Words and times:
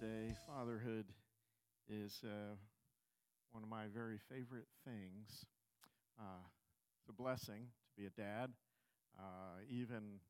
Day. 0.00 0.34
Fatherhood 0.46 1.06
is 1.88 2.20
uh, 2.24 2.54
one 3.52 3.62
of 3.62 3.68
my 3.68 3.86
very 3.94 4.18
favorite 4.28 4.68
things. 4.84 5.44
Uh, 6.18 6.44
it's 7.00 7.08
a 7.08 7.12
blessing 7.12 7.68
to 7.88 8.00
be 8.00 8.06
a 8.06 8.10
dad. 8.10 8.50
Uh, 9.18 9.62
even, 9.70 10.20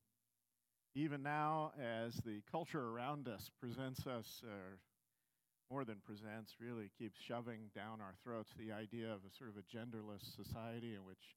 even 0.94 1.22
now, 1.22 1.72
as 1.80 2.14
the 2.24 2.42
culture 2.50 2.88
around 2.90 3.28
us 3.28 3.50
presents 3.60 4.06
us, 4.06 4.42
uh, 4.44 4.76
more 5.70 5.84
than 5.84 5.96
presents, 6.04 6.54
really 6.60 6.90
keeps 6.96 7.20
shoving 7.20 7.70
down 7.74 8.00
our 8.00 8.14
throats 8.22 8.52
the 8.58 8.72
idea 8.72 9.12
of 9.12 9.20
a 9.26 9.34
sort 9.36 9.50
of 9.50 9.56
a 9.56 9.76
genderless 9.76 10.34
society 10.36 10.94
in 10.94 11.04
which 11.04 11.34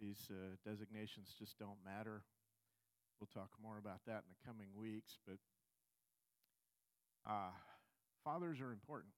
these 0.00 0.28
uh, 0.30 0.56
designations 0.68 1.34
just 1.38 1.58
don't 1.58 1.78
matter. 1.84 2.22
We'll 3.20 3.28
talk 3.32 3.50
more 3.62 3.78
about 3.78 4.00
that 4.06 4.24
in 4.26 4.30
the 4.30 4.46
coming 4.46 4.68
weeks, 4.76 5.18
but 5.26 5.38
uh, 7.26 7.50
fathers 8.24 8.60
are 8.60 8.72
important. 8.72 9.12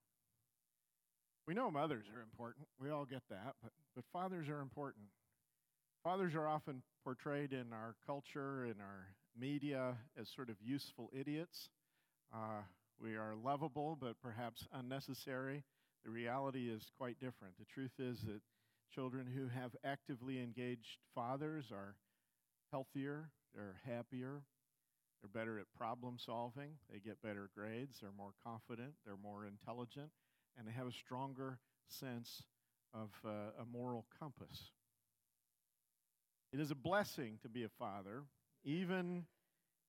We 1.47 1.55
know 1.55 1.71
mothers 1.71 2.07
are 2.15 2.23
important. 2.23 2.67
We 2.81 2.91
all 2.91 3.05
get 3.05 3.23
that, 3.31 3.55
but, 3.63 3.73
but 3.95 4.05
fathers 4.13 4.49
are 4.49 4.61
important. 4.61 5.05
Fathers 6.03 6.35
are 6.35 6.47
often 6.49 6.83
portrayed 7.03 7.53
in 7.53 7.73
our 7.73 7.95
culture, 8.07 8.65
in 8.65 8.81
our 8.81 9.09
media, 9.39 9.97
as 10.21 10.29
sort 10.35 10.49
of 10.49 10.57
useful 10.61 11.11
idiots. 11.19 11.69
Uh, 12.33 12.63
we 13.01 13.17
are 13.17 13.35
lovable, 13.43 13.97
but 14.01 14.15
perhaps 14.23 14.67
unnecessary. 14.73 15.65
The 16.05 16.11
reality 16.11 16.71
is 16.71 16.91
quite 16.99 17.19
different. 17.21 17.55
The 17.59 17.65
truth 17.67 17.93
is 17.99 18.21
that 18.23 18.41
children 18.95 19.27
who 19.27 19.49
have 19.49 19.73
actively 19.85 20.41
engaged 20.41 20.99
fathers 21.15 21.67
are 21.73 21.97
healthier, 22.71 23.31
they're 23.55 23.81
happier, 23.87 24.43
they're 25.25 25.43
better 25.43 25.59
at 25.59 25.67
problem 25.77 26.17
solving. 26.19 26.73
They 26.93 26.99
get 26.99 27.23
better 27.23 27.49
grades. 27.57 27.99
They're 28.01 28.11
more 28.17 28.33
confident. 28.45 28.93
They're 29.07 29.17
more 29.17 29.47
intelligent. 29.47 30.11
And 30.59 30.69
they 30.69 30.73
have 30.73 30.87
a 30.87 30.93
stronger 30.93 31.59
sense 31.89 32.43
of 32.93 33.11
uh, 33.25 33.63
a 33.63 33.65
moral 33.73 34.05
compass. 34.19 34.71
It 36.53 36.61
is 36.61 36.71
a 36.71 36.75
blessing 36.75 37.39
to 37.43 37.49
be 37.49 37.65
a 37.65 37.69
father, 37.69 38.25
even, 38.65 39.25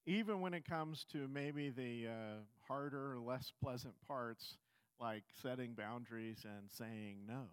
even 0.06 0.40
when 0.40 0.54
it 0.54 0.64
comes 0.64 1.06
to 1.12 1.28
maybe 1.28 1.70
the 1.70 2.08
uh, 2.08 2.40
harder, 2.68 3.20
less 3.20 3.52
pleasant 3.62 3.94
parts, 4.08 4.56
like 5.02 5.24
setting 5.42 5.74
boundaries 5.74 6.46
and 6.46 6.72
saying 6.72 7.18
no. 7.28 7.44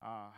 Uh, 0.00 0.30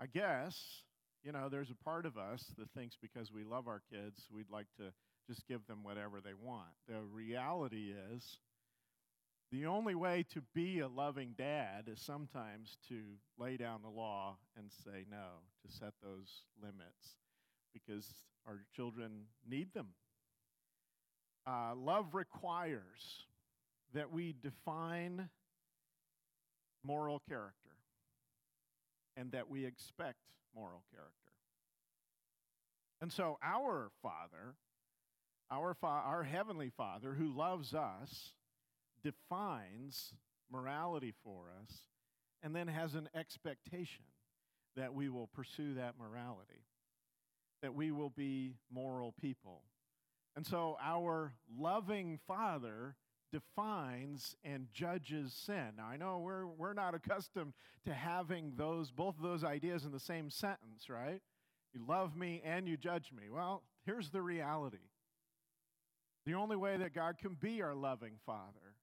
I 0.00 0.06
guess 0.06 0.82
you 1.24 1.32
know, 1.32 1.48
there's 1.48 1.70
a 1.70 1.84
part 1.84 2.06
of 2.06 2.16
us 2.16 2.44
that 2.58 2.70
thinks 2.72 2.96
because 3.00 3.32
we 3.32 3.44
love 3.44 3.68
our 3.68 3.82
kids, 3.92 4.26
we'd 4.34 4.50
like 4.50 4.66
to 4.78 4.92
just 5.28 5.46
give 5.46 5.66
them 5.66 5.82
whatever 5.82 6.20
they 6.20 6.34
want. 6.34 6.70
The 6.88 7.00
reality 7.12 7.92
is, 8.12 8.38
the 9.52 9.66
only 9.66 9.94
way 9.94 10.24
to 10.32 10.42
be 10.54 10.80
a 10.80 10.88
loving 10.88 11.34
dad 11.36 11.84
is 11.86 12.00
sometimes 12.00 12.78
to 12.88 13.02
lay 13.38 13.56
down 13.56 13.82
the 13.82 13.90
law 13.90 14.38
and 14.56 14.70
say 14.84 15.04
no, 15.10 15.42
to 15.64 15.72
set 15.72 15.92
those 16.02 16.42
limits, 16.60 17.16
because 17.72 18.06
our 18.46 18.60
children 18.74 19.26
need 19.48 19.72
them. 19.74 19.88
Uh, 21.46 21.74
love 21.76 22.14
requires 22.14 23.26
that 23.94 24.10
we 24.10 24.34
define 24.42 25.28
moral 26.84 27.20
character 27.28 27.76
and 29.16 29.32
that 29.32 29.48
we 29.50 29.64
expect 29.64 30.18
moral 30.54 30.82
character. 30.90 31.12
And 33.00 33.12
so 33.12 33.38
our 33.42 33.90
Father, 34.02 34.54
our, 35.50 35.74
fa- 35.74 35.86
our 35.86 36.22
Heavenly 36.22 36.70
Father 36.70 37.14
who 37.14 37.36
loves 37.36 37.74
us, 37.74 38.32
defines 39.02 40.14
morality 40.50 41.12
for 41.24 41.46
us 41.62 41.74
and 42.42 42.54
then 42.54 42.68
has 42.68 42.94
an 42.94 43.08
expectation 43.14 44.04
that 44.76 44.94
we 44.94 45.08
will 45.08 45.26
pursue 45.26 45.74
that 45.74 45.94
morality, 45.98 46.64
that 47.62 47.74
we 47.74 47.90
will 47.90 48.10
be 48.10 48.54
moral 48.72 49.12
people. 49.20 49.62
And 50.36 50.46
so 50.46 50.76
our 50.82 51.34
loving 51.58 52.18
Father 52.26 52.96
defines 53.32 54.36
and 54.44 54.66
judges 54.72 55.32
sin. 55.32 55.72
Now, 55.76 55.86
I 55.86 55.96
know 55.96 56.18
we're, 56.18 56.46
we're 56.46 56.74
not 56.74 56.94
accustomed 56.94 57.54
to 57.86 57.94
having 57.94 58.52
those, 58.56 58.90
both 58.90 59.16
of 59.16 59.22
those 59.22 59.42
ideas 59.42 59.84
in 59.84 59.92
the 59.92 60.00
same 60.00 60.30
sentence, 60.30 60.88
right? 60.88 61.20
You 61.72 61.84
love 61.86 62.16
me 62.16 62.42
and 62.44 62.68
you 62.68 62.76
judge 62.76 63.10
me. 63.12 63.28
Well, 63.30 63.62
here's 63.86 64.10
the 64.10 64.22
reality 64.22 64.78
the 66.24 66.34
only 66.34 66.56
way 66.56 66.76
that 66.76 66.94
God 66.94 67.18
can 67.18 67.34
be 67.34 67.62
our 67.62 67.74
loving 67.74 68.12
Father 68.24 68.76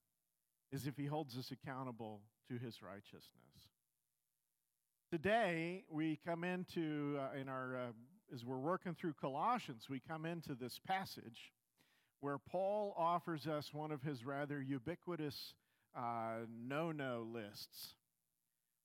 is 0.72 0.86
if 0.86 0.96
He 0.96 1.06
holds 1.06 1.38
us 1.38 1.50
accountable 1.50 2.20
to 2.48 2.58
His 2.58 2.82
righteousness. 2.82 3.24
Today, 5.10 5.84
we 5.88 6.20
come 6.24 6.44
into, 6.44 7.18
uh, 7.18 7.40
in 7.40 7.48
our, 7.48 7.76
uh, 7.76 8.34
as 8.34 8.44
we're 8.44 8.58
working 8.58 8.94
through 8.94 9.14
Colossians, 9.14 9.88
we 9.88 10.00
come 10.00 10.26
into 10.26 10.54
this 10.54 10.78
passage 10.86 11.52
where 12.20 12.38
Paul 12.38 12.94
offers 12.96 13.46
us 13.46 13.72
one 13.72 13.92
of 13.92 14.02
his 14.02 14.24
rather 14.24 14.60
ubiquitous 14.60 15.54
uh, 15.96 16.46
no 16.66 16.92
no 16.92 17.26
lists. 17.32 17.94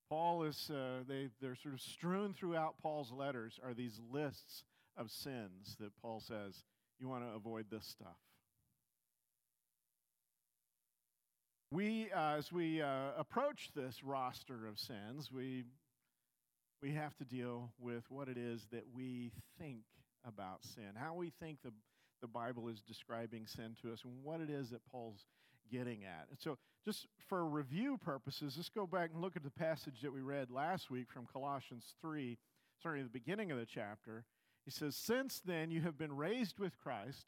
Paul 0.09 0.43
is, 0.43 0.69
uh, 0.69 1.03
they, 1.07 1.29
they're 1.41 1.55
sort 1.55 1.73
of 1.73 1.81
strewn 1.81 2.33
throughout 2.33 2.75
Paul's 2.81 3.11
letters 3.11 3.59
are 3.63 3.73
these 3.73 3.99
lists 4.11 4.63
of 4.95 5.09
sins 5.09 5.75
that 5.79 5.91
Paul 6.01 6.19
says, 6.19 6.63
you 6.99 7.09
want 7.09 7.23
to 7.23 7.35
avoid 7.35 7.65
this 7.71 7.85
stuff. 7.85 8.17
We, 11.71 12.11
uh, 12.15 12.35
as 12.37 12.51
we 12.51 12.81
uh, 12.81 13.09
approach 13.17 13.71
this 13.75 14.03
roster 14.03 14.67
of 14.67 14.79
sins, 14.79 15.31
we, 15.31 15.65
we 16.81 16.91
have 16.91 17.17
to 17.17 17.25
deal 17.25 17.71
with 17.79 18.03
what 18.09 18.29
it 18.29 18.37
is 18.37 18.67
that 18.71 18.85
we 18.95 19.31
think 19.59 19.81
about 20.25 20.63
sin, 20.63 20.91
how 20.95 21.15
we 21.15 21.31
think 21.39 21.57
the 21.63 21.73
the 22.21 22.27
Bible 22.27 22.67
is 22.67 22.81
describing 22.81 23.45
sin 23.47 23.75
to 23.81 23.93
us 23.93 24.03
and 24.03 24.13
what 24.23 24.41
it 24.41 24.49
is 24.49 24.69
that 24.69 24.85
Paul's 24.91 25.25
getting 25.71 26.03
at. 26.03 26.27
And 26.29 26.39
so, 26.39 26.57
just 26.85 27.07
for 27.27 27.45
review 27.45 27.97
purposes, 27.97 28.55
let's 28.57 28.69
go 28.69 28.85
back 28.85 29.09
and 29.13 29.21
look 29.21 29.35
at 29.35 29.43
the 29.43 29.49
passage 29.49 30.01
that 30.01 30.13
we 30.13 30.21
read 30.21 30.51
last 30.51 30.91
week 30.91 31.07
from 31.11 31.25
Colossians 31.25 31.95
3, 32.01 32.37
starting 32.79 33.01
at 33.01 33.11
the 33.11 33.19
beginning 33.19 33.51
of 33.51 33.57
the 33.57 33.65
chapter. 33.65 34.23
He 34.65 34.71
says, 34.71 34.95
Since 34.95 35.41
then 35.45 35.71
you 35.71 35.81
have 35.81 35.97
been 35.97 36.15
raised 36.15 36.59
with 36.59 36.77
Christ, 36.77 37.25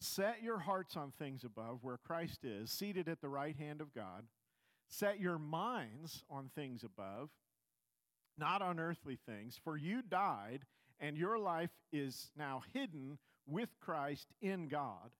set 0.00 0.42
your 0.42 0.58
hearts 0.58 0.96
on 0.96 1.12
things 1.18 1.42
above, 1.44 1.78
where 1.82 1.98
Christ 1.98 2.44
is, 2.44 2.70
seated 2.70 3.08
at 3.08 3.20
the 3.20 3.28
right 3.28 3.56
hand 3.56 3.80
of 3.80 3.94
God. 3.94 4.24
Set 4.88 5.20
your 5.20 5.38
minds 5.38 6.24
on 6.30 6.50
things 6.54 6.82
above, 6.82 7.30
not 8.38 8.62
on 8.62 8.80
earthly 8.80 9.18
things, 9.26 9.58
for 9.62 9.76
you 9.76 10.02
died, 10.02 10.64
and 10.98 11.16
your 11.16 11.38
life 11.38 11.70
is 11.92 12.30
now 12.36 12.62
hidden 12.72 13.18
with 13.48 13.70
Christ 13.80 14.28
in 14.40 14.68
God. 14.68 15.10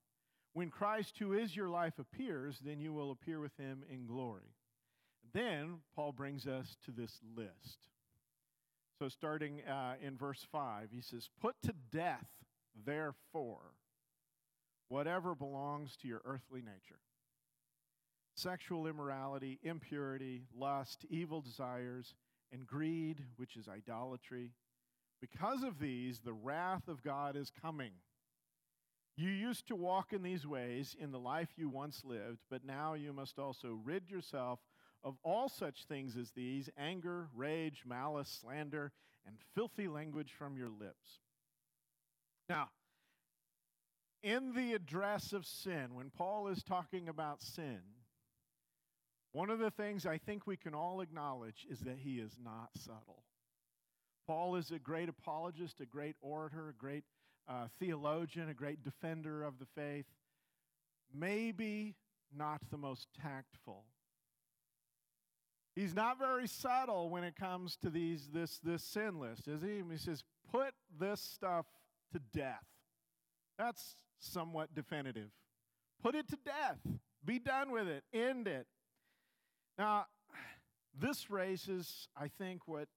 When 0.53 0.71
Christ, 0.71 1.17
who 1.19 1.33
is 1.33 1.55
your 1.55 1.69
life, 1.69 1.99
appears, 1.99 2.59
then 2.65 2.81
you 2.81 2.93
will 2.93 3.11
appear 3.11 3.41
with 3.41 3.57
him 3.57 3.85
in 3.91 4.07
glory. 4.07 4.55
Then 5.33 5.79
Paul 5.95 6.13
brings 6.13 6.47
us 6.47 6.77
to 6.85 6.91
this 6.91 7.21
list. 7.37 7.79
So, 8.99 9.09
starting 9.09 9.63
uh, 9.63 9.95
in 10.03 10.17
verse 10.17 10.45
5, 10.51 10.89
he 10.91 11.01
says, 11.01 11.29
Put 11.41 11.55
to 11.63 11.75
death, 11.93 12.27
therefore, 12.85 13.75
whatever 14.89 15.35
belongs 15.35 15.97
to 15.99 16.09
your 16.09 16.23
earthly 16.25 16.61
nature 16.61 16.99
sexual 18.35 18.87
immorality, 18.87 19.59
impurity, 19.65 20.45
lust, 20.57 21.05
evil 21.11 21.41
desires, 21.41 22.15
and 22.53 22.67
greed, 22.67 23.25
which 23.37 23.57
is 23.57 23.69
idolatry. 23.69 24.53
Because 25.21 25.65
of 25.65 25.81
these, 25.81 26.21
the 26.21 26.33
wrath 26.33 26.87
of 26.87 27.03
God 27.03 27.35
is 27.35 27.51
coming. 27.61 27.91
You 29.19 29.31
used 29.31 29.67
to 29.67 29.75
walk 29.75 30.13
in 30.13 30.23
these 30.23 30.47
ways 30.47 30.95
in 30.97 31.11
the 31.11 31.19
life 31.19 31.49
you 31.57 31.69
once 31.69 32.05
lived, 32.05 32.39
but 32.49 32.65
now 32.65 32.95
you 32.95 33.13
must 33.13 33.37
also 33.37 33.77
rid 33.83 34.09
yourself 34.09 34.61
of 35.03 35.17
all 35.25 35.49
such 35.49 35.87
things 35.87 36.17
as 36.17 36.31
these 36.31 36.71
anger, 36.79 37.27
rage, 37.35 37.83
malice, 37.85 38.39
slander, 38.41 38.93
and 39.27 39.35
filthy 39.57 39.89
language 39.89 40.33
from 40.39 40.57
your 40.57 40.69
lips. 40.69 41.19
Now, 42.49 42.69
in 44.23 44.53
the 44.53 44.75
address 44.75 45.33
of 45.33 45.45
sin, 45.45 45.95
when 45.95 46.11
Paul 46.11 46.47
is 46.47 46.63
talking 46.63 47.09
about 47.09 47.43
sin, 47.43 47.81
one 49.33 49.51
of 49.51 49.59
the 49.59 49.73
things 49.73 50.07
I 50.07 50.19
think 50.19 50.47
we 50.47 50.57
can 50.57 50.77
all 50.77 51.01
acknowledge 51.01 51.67
is 51.69 51.81
that 51.81 51.99
he 51.99 52.21
is 52.21 52.37
not 52.41 52.71
subtle. 52.77 53.25
Paul 54.29 54.55
is 54.55 54.71
a 54.71 54.79
great 54.79 55.09
apologist, 55.09 55.81
a 55.81 55.87
great 55.87 56.15
orator, 56.21 56.69
a 56.69 56.75
great 56.75 57.03
uh, 57.49 57.69
theologian, 57.79 58.49
a 58.49 58.55
great 58.55 58.83
defender 58.83 59.43
of 59.43 59.59
the 59.59 59.67
faith, 59.75 60.07
maybe 61.15 61.97
not 62.37 62.61
the 62.71 62.77
most 62.77 63.09
tactful. 63.21 63.85
He's 65.75 65.95
not 65.95 66.19
very 66.19 66.49
subtle 66.49 67.09
when 67.09 67.25
it 67.25 67.37
comes 67.37 67.77
to 67.83 67.91
these, 67.91 68.29
this, 68.33 68.59
this 68.59 68.83
sin 68.83 69.21
list, 69.21 69.47
is 69.47 69.63
he? 69.63 69.83
He 69.91 69.97
says, 69.97 70.25
put 70.51 70.75
this 70.99 71.21
stuff 71.21 71.67
to 72.13 72.21
death. 72.35 72.65
That's 73.59 73.97
somewhat 74.19 74.75
definitive. 74.75 75.31
Put 76.03 76.15
it 76.15 76.29
to 76.29 76.39
death. 76.45 76.79
Be 77.25 77.39
done 77.39 77.71
with 77.71 77.87
it. 77.87 78.03
End 78.13 78.49
it. 78.49 78.67
Now, 79.79 80.07
this 80.99 81.31
raises, 81.31 82.09
I 82.17 82.29
think, 82.29 82.63
what, 82.67 82.89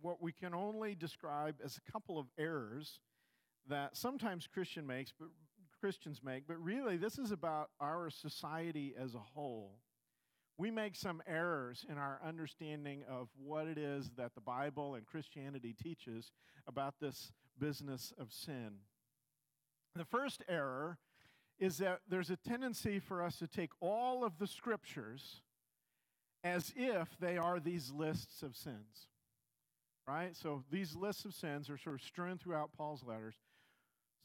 what 0.00 0.22
we 0.22 0.32
can 0.32 0.54
only 0.54 0.94
describe 0.94 1.56
as 1.62 1.76
a 1.76 1.92
couple 1.92 2.18
of 2.18 2.26
errors 2.38 3.00
that 3.68 3.96
sometimes 3.96 4.46
Christian 4.46 4.86
makes, 4.86 5.12
but 5.18 5.28
Christians 5.80 6.20
make, 6.24 6.46
but 6.46 6.62
really 6.62 6.96
this 6.96 7.18
is 7.18 7.30
about 7.30 7.70
our 7.80 8.10
society 8.10 8.94
as 8.98 9.14
a 9.14 9.18
whole. 9.18 9.78
We 10.56 10.70
make 10.70 10.94
some 10.94 11.22
errors 11.26 11.84
in 11.88 11.98
our 11.98 12.20
understanding 12.26 13.02
of 13.08 13.28
what 13.36 13.66
it 13.66 13.76
is 13.76 14.10
that 14.16 14.34
the 14.34 14.40
Bible 14.40 14.94
and 14.94 15.04
Christianity 15.04 15.74
teaches 15.82 16.30
about 16.66 16.94
this 17.00 17.32
business 17.58 18.12
of 18.18 18.32
sin. 18.32 18.76
The 19.96 20.04
first 20.04 20.42
error 20.48 20.98
is 21.58 21.78
that 21.78 22.00
there's 22.08 22.30
a 22.30 22.36
tendency 22.36 22.98
for 22.98 23.22
us 23.22 23.38
to 23.38 23.46
take 23.46 23.70
all 23.80 24.24
of 24.24 24.38
the 24.38 24.46
scriptures 24.46 25.40
as 26.42 26.72
if 26.76 27.08
they 27.20 27.36
are 27.36 27.58
these 27.58 27.90
lists 27.90 28.42
of 28.42 28.56
sins. 28.56 29.08
Right? 30.06 30.36
So 30.36 30.64
these 30.70 30.94
lists 30.94 31.24
of 31.24 31.32
sins 31.32 31.70
are 31.70 31.78
sort 31.78 31.96
of 31.96 32.02
strewn 32.02 32.38
throughout 32.38 32.72
Paul's 32.76 33.02
letters. 33.02 33.34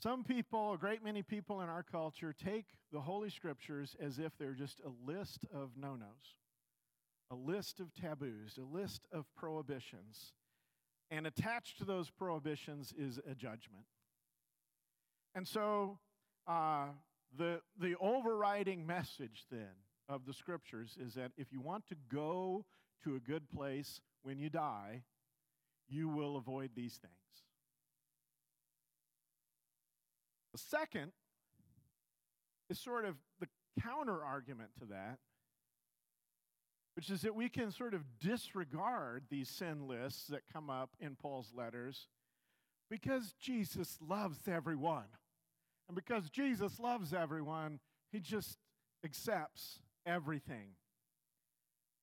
Some 0.01 0.23
people, 0.23 0.73
a 0.73 0.77
great 0.77 1.03
many 1.03 1.23
people 1.23 1.59
in 1.59 1.67
our 1.67 1.83
culture, 1.83 2.33
take 2.33 2.67
the 2.93 3.01
Holy 3.01 3.29
Scriptures 3.29 3.97
as 3.99 4.17
if 4.17 4.31
they're 4.37 4.53
just 4.53 4.79
a 4.85 5.11
list 5.11 5.45
of 5.53 5.71
no 5.75 5.95
nos, 5.95 6.37
a 7.29 7.35
list 7.35 7.81
of 7.81 7.93
taboos, 7.93 8.57
a 8.57 8.61
list 8.61 9.07
of 9.11 9.25
prohibitions. 9.35 10.33
And 11.11 11.27
attached 11.27 11.79
to 11.79 11.85
those 11.85 12.09
prohibitions 12.09 12.93
is 12.97 13.19
a 13.29 13.35
judgment. 13.35 13.85
And 15.35 15.45
so, 15.45 15.99
uh, 16.47 16.87
the, 17.37 17.59
the 17.79 17.95
overriding 17.99 18.85
message 18.87 19.45
then 19.51 19.75
of 20.07 20.25
the 20.25 20.33
Scriptures 20.33 20.97
is 20.99 21.15
that 21.15 21.31
if 21.37 21.51
you 21.51 21.59
want 21.59 21.87
to 21.87 21.95
go 22.11 22.63
to 23.03 23.15
a 23.15 23.19
good 23.19 23.49
place 23.49 23.99
when 24.23 24.39
you 24.39 24.49
die, 24.49 25.03
you 25.89 26.07
will 26.07 26.37
avoid 26.37 26.71
these 26.75 26.97
things. 27.01 27.13
The 30.51 30.57
second 30.57 31.11
is 32.69 32.79
sort 32.79 33.05
of 33.05 33.15
the 33.39 33.47
counter 33.81 34.23
argument 34.23 34.71
to 34.79 34.85
that, 34.85 35.19
which 36.95 37.09
is 37.09 37.21
that 37.21 37.35
we 37.35 37.49
can 37.49 37.71
sort 37.71 37.93
of 37.93 38.01
disregard 38.19 39.23
these 39.29 39.49
sin 39.49 39.87
lists 39.87 40.27
that 40.27 40.41
come 40.51 40.69
up 40.69 40.89
in 40.99 41.15
Paul's 41.15 41.51
letters 41.55 42.07
because 42.89 43.33
Jesus 43.39 43.97
loves 44.01 44.47
everyone. 44.47 45.05
And 45.87 45.95
because 45.95 46.29
Jesus 46.29 46.79
loves 46.79 47.13
everyone, 47.13 47.79
he 48.11 48.19
just 48.19 48.57
accepts 49.03 49.79
everything. 50.05 50.75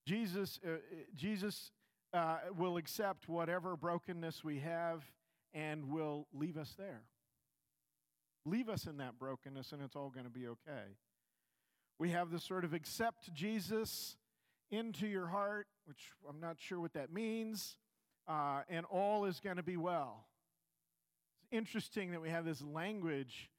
Jesus, 0.07 0.59
uh, 0.65 0.77
Jesus 1.15 1.73
uh, 2.13 2.39
will 2.57 2.77
accept 2.77 3.29
whatever 3.29 3.77
brokenness 3.77 4.43
we 4.43 4.61
have 4.61 5.05
and 5.53 5.89
will 5.89 6.27
leave 6.33 6.57
us 6.57 6.75
there. 6.79 7.03
Leave 8.47 8.69
us 8.69 8.87
in 8.87 8.99
that 8.99 9.19
brokenness, 9.19 9.73
and 9.73 9.83
it's 9.83 9.97
all 9.97 10.09
going 10.09 10.25
to 10.25 10.31
be 10.31 10.47
okay. 10.47 10.95
We 11.99 12.11
have 12.11 12.31
this 12.31 12.45
sort 12.45 12.65
of 12.65 12.73
accept 12.73 13.35
Jesus 13.35 14.17
into 14.71 15.09
your 15.09 15.27
heart, 15.27 15.67
which 15.85 16.13
I'm 16.29 16.39
not 16.39 16.57
sure 16.61 16.79
what 16.79 16.93
that 16.93 17.13
means, 17.13 17.77
uh, 18.29 18.63
and 18.69 18.87
all 18.87 19.25
is 19.25 19.41
going 19.41 19.57
to 19.57 19.65
be 19.65 19.77
well. 19.77 20.27
It's 21.41 21.49
interesting 21.51 22.13
that 22.13 22.23
we 22.23 22.31
have 22.31 22.45
this 22.45 22.63
language 22.63 23.51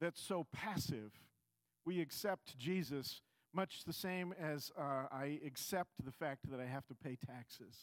that's 0.00 0.20
so 0.20 0.46
passive. 0.52 1.12
We 1.86 2.00
accept 2.00 2.58
Jesus 2.58 3.22
much 3.54 3.84
the 3.84 3.92
same 3.92 4.34
as 4.40 4.72
uh, 4.76 5.06
I 5.12 5.38
accept 5.46 5.90
the 6.04 6.10
fact 6.12 6.50
that 6.50 6.58
I 6.58 6.66
have 6.66 6.86
to 6.88 6.94
pay 6.94 7.16
taxes. 7.26 7.76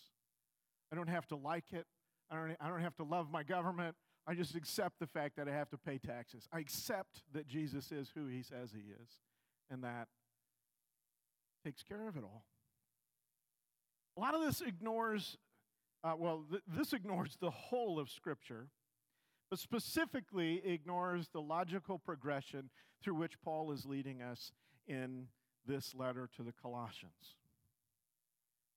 I 0.92 0.96
don't 0.96 1.10
have 1.10 1.28
to 1.28 1.38
like 1.38 1.72
it. 1.72 1.86
I 2.30 2.36
don't, 2.36 2.58
I 2.60 2.68
don't 2.68 2.82
have 2.82 2.96
to 2.98 3.04
love 3.04 3.32
my 3.32 3.44
government. 3.44 3.96
I 4.30 4.36
just 4.36 4.54
accept 4.54 5.00
the 5.00 5.08
fact 5.08 5.38
that 5.38 5.48
I 5.48 5.52
have 5.52 5.72
to 5.72 5.78
pay 5.78 5.98
taxes. 5.98 6.48
I 6.54 6.60
accept 6.60 7.24
that 7.34 7.48
Jesus 7.48 7.92
is 7.92 8.12
who 8.14 8.28
he 8.28 8.44
says 8.44 8.70
he 8.72 8.92
is, 8.92 9.10
and 9.72 9.84
that 9.84 10.08
takes 11.66 11.82
care 11.82 12.08
of 12.08 12.16
it 12.16 12.24
all. 12.24 12.44
A 14.18 14.20
lot 14.20 14.36
of 14.36 14.42
this 14.42 14.62
ignores, 14.62 15.36
uh, 16.04 16.14
well, 16.16 16.46
th- 16.48 16.62
this 16.68 16.94
ignores 16.94 17.38
the 17.42 17.50
whole 17.50 17.98
of 17.98 18.08
Scripture, 18.08 18.68
but 19.50 19.58
specifically 19.58 20.62
ignores 20.64 21.30
the 21.30 21.42
logical 21.42 21.98
progression 21.98 22.70
through 23.02 23.16
which 23.16 23.42
Paul 23.42 23.72
is 23.72 23.84
leading 23.84 24.22
us 24.22 24.52
in 24.88 25.26
this 25.66 25.96
letter 25.96 26.30
to 26.38 26.44
the 26.44 26.54
Colossians. 26.62 27.36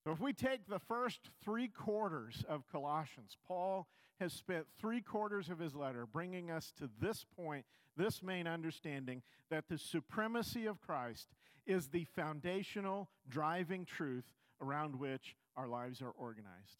So, 0.03 0.11
if 0.11 0.19
we 0.19 0.33
take 0.33 0.67
the 0.67 0.79
first 0.79 1.29
three 1.43 1.67
quarters 1.67 2.43
of 2.49 2.63
Colossians, 2.71 3.37
Paul 3.47 3.87
has 4.19 4.33
spent 4.33 4.65
three 4.79 5.01
quarters 5.01 5.49
of 5.49 5.59
his 5.59 5.75
letter 5.75 6.05
bringing 6.05 6.51
us 6.51 6.71
to 6.77 6.89
this 6.99 7.25
point, 7.35 7.65
this 7.97 8.21
main 8.23 8.47
understanding 8.47 9.21
that 9.49 9.65
the 9.69 9.77
supremacy 9.77 10.65
of 10.65 10.81
Christ 10.81 11.27
is 11.65 11.87
the 11.87 12.05
foundational 12.15 13.09
driving 13.29 13.85
truth 13.85 14.33
around 14.61 14.99
which 14.99 15.35
our 15.55 15.67
lives 15.67 16.01
are 16.01 16.11
organized. 16.11 16.79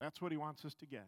That's 0.00 0.20
what 0.20 0.32
he 0.32 0.38
wants 0.38 0.64
us 0.64 0.74
to 0.74 0.86
get. 0.86 1.06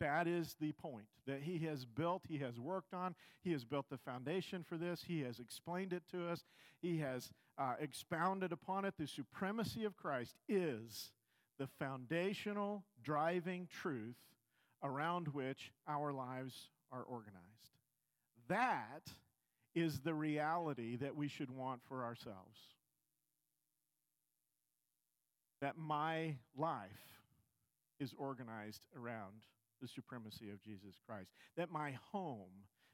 That 0.00 0.26
is 0.26 0.56
the 0.60 0.72
point 0.72 1.06
that 1.26 1.42
he 1.42 1.60
has 1.60 1.84
built, 1.84 2.22
he 2.28 2.38
has 2.38 2.58
worked 2.58 2.92
on, 2.92 3.14
he 3.42 3.52
has 3.52 3.64
built 3.64 3.86
the 3.88 3.96
foundation 3.96 4.62
for 4.62 4.76
this, 4.76 5.04
he 5.06 5.22
has 5.22 5.38
explained 5.38 5.92
it 5.92 6.02
to 6.10 6.28
us, 6.28 6.44
he 6.82 6.98
has 6.98 7.30
uh, 7.58 7.74
expounded 7.80 8.52
upon 8.52 8.84
it. 8.84 8.94
The 8.98 9.06
supremacy 9.06 9.84
of 9.84 9.96
Christ 9.96 10.36
is 10.48 11.12
the 11.58 11.68
foundational 11.78 12.84
driving 13.02 13.68
truth 13.70 14.16
around 14.82 15.28
which 15.28 15.72
our 15.88 16.12
lives 16.12 16.70
are 16.92 17.02
organized. 17.02 17.44
That 18.48 19.08
is 19.74 20.00
the 20.00 20.14
reality 20.14 20.96
that 20.96 21.16
we 21.16 21.28
should 21.28 21.50
want 21.50 21.80
for 21.88 22.04
ourselves. 22.04 22.58
That 25.60 25.76
my 25.78 26.36
life 26.56 26.90
is 27.98 28.14
organized 28.18 28.86
around 28.96 29.32
the 29.80 29.88
supremacy 29.88 30.50
of 30.50 30.60
Jesus 30.62 30.96
Christ. 31.06 31.30
That 31.56 31.70
my 31.70 31.96
home 32.12 32.50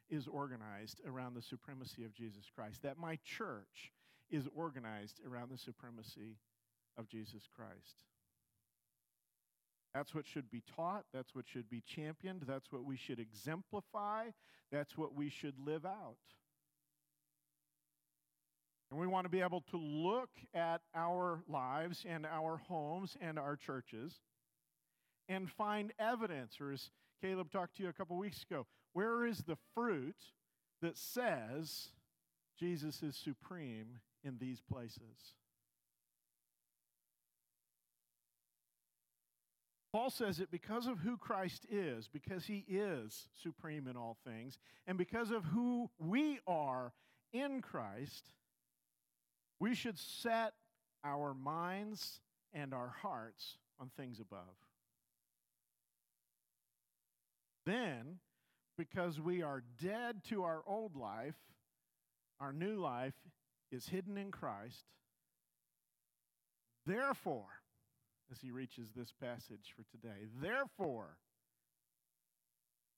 is 0.08 0.26
organized 0.26 1.00
around 1.06 1.34
the 1.34 1.42
supremacy 1.42 2.04
of 2.04 2.14
Jesus 2.14 2.44
Christ. 2.54 2.82
That 2.82 2.98
my 2.98 3.18
church 3.24 3.92
is 4.30 4.48
organized 4.54 5.20
around 5.26 5.50
the 5.50 5.58
supremacy 5.58 6.36
of 6.98 7.08
Jesus 7.08 7.48
Christ. 7.54 7.96
That's 9.94 10.14
what 10.14 10.26
should 10.26 10.50
be 10.50 10.62
taught. 10.76 11.04
That's 11.12 11.34
what 11.34 11.48
should 11.48 11.68
be 11.68 11.82
championed. 11.86 12.42
That's 12.46 12.70
what 12.70 12.84
we 12.84 12.96
should 12.96 13.18
exemplify. 13.18 14.26
That's 14.70 14.96
what 14.96 15.14
we 15.14 15.28
should 15.28 15.54
live 15.64 15.84
out. 15.84 16.16
And 18.90 19.00
we 19.00 19.06
want 19.06 19.24
to 19.24 19.30
be 19.30 19.40
able 19.40 19.62
to 19.70 19.76
look 19.76 20.30
at 20.54 20.80
our 20.94 21.42
lives 21.48 22.04
and 22.08 22.26
our 22.26 22.56
homes 22.68 23.16
and 23.20 23.38
our 23.38 23.56
churches 23.56 24.14
and 25.28 25.48
find 25.48 25.92
evidence, 25.98 26.60
or 26.60 26.72
as 26.72 26.90
Caleb 27.20 27.52
talked 27.52 27.76
to 27.76 27.84
you 27.84 27.88
a 27.88 27.92
couple 27.92 28.16
weeks 28.16 28.44
ago, 28.48 28.66
where 28.92 29.24
is 29.24 29.38
the 29.38 29.56
fruit 29.74 30.16
that 30.82 30.98
says 30.98 31.88
Jesus 32.58 33.02
is 33.02 33.16
supreme 33.16 34.00
in 34.24 34.38
these 34.38 34.60
places? 34.60 35.34
Paul 39.92 40.10
says 40.10 40.38
it 40.38 40.50
because 40.52 40.86
of 40.86 40.98
who 40.98 41.16
Christ 41.16 41.66
is, 41.68 42.08
because 42.08 42.44
he 42.44 42.64
is 42.68 43.26
supreme 43.42 43.88
in 43.88 43.96
all 43.96 44.16
things, 44.24 44.56
and 44.86 44.96
because 44.96 45.32
of 45.32 45.44
who 45.44 45.90
we 45.98 46.38
are 46.46 46.92
in 47.32 47.60
Christ, 47.60 48.30
we 49.58 49.74
should 49.74 49.98
set 49.98 50.52
our 51.04 51.34
minds 51.34 52.20
and 52.52 52.72
our 52.72 52.94
hearts 53.02 53.56
on 53.80 53.90
things 53.96 54.20
above. 54.20 54.40
Then, 57.66 58.18
because 58.78 59.20
we 59.20 59.42
are 59.42 59.62
dead 59.82 60.22
to 60.28 60.44
our 60.44 60.62
old 60.66 60.96
life, 60.96 61.36
our 62.40 62.52
new 62.52 62.76
life 62.80 63.14
is 63.70 63.86
hidden 63.88 64.16
in 64.16 64.30
Christ. 64.30 64.84
Therefore, 66.86 67.46
as 68.32 68.38
he 68.40 68.50
reaches 68.50 68.88
this 68.94 69.12
passage 69.20 69.74
for 69.76 69.84
today, 69.90 70.26
therefore, 70.40 71.16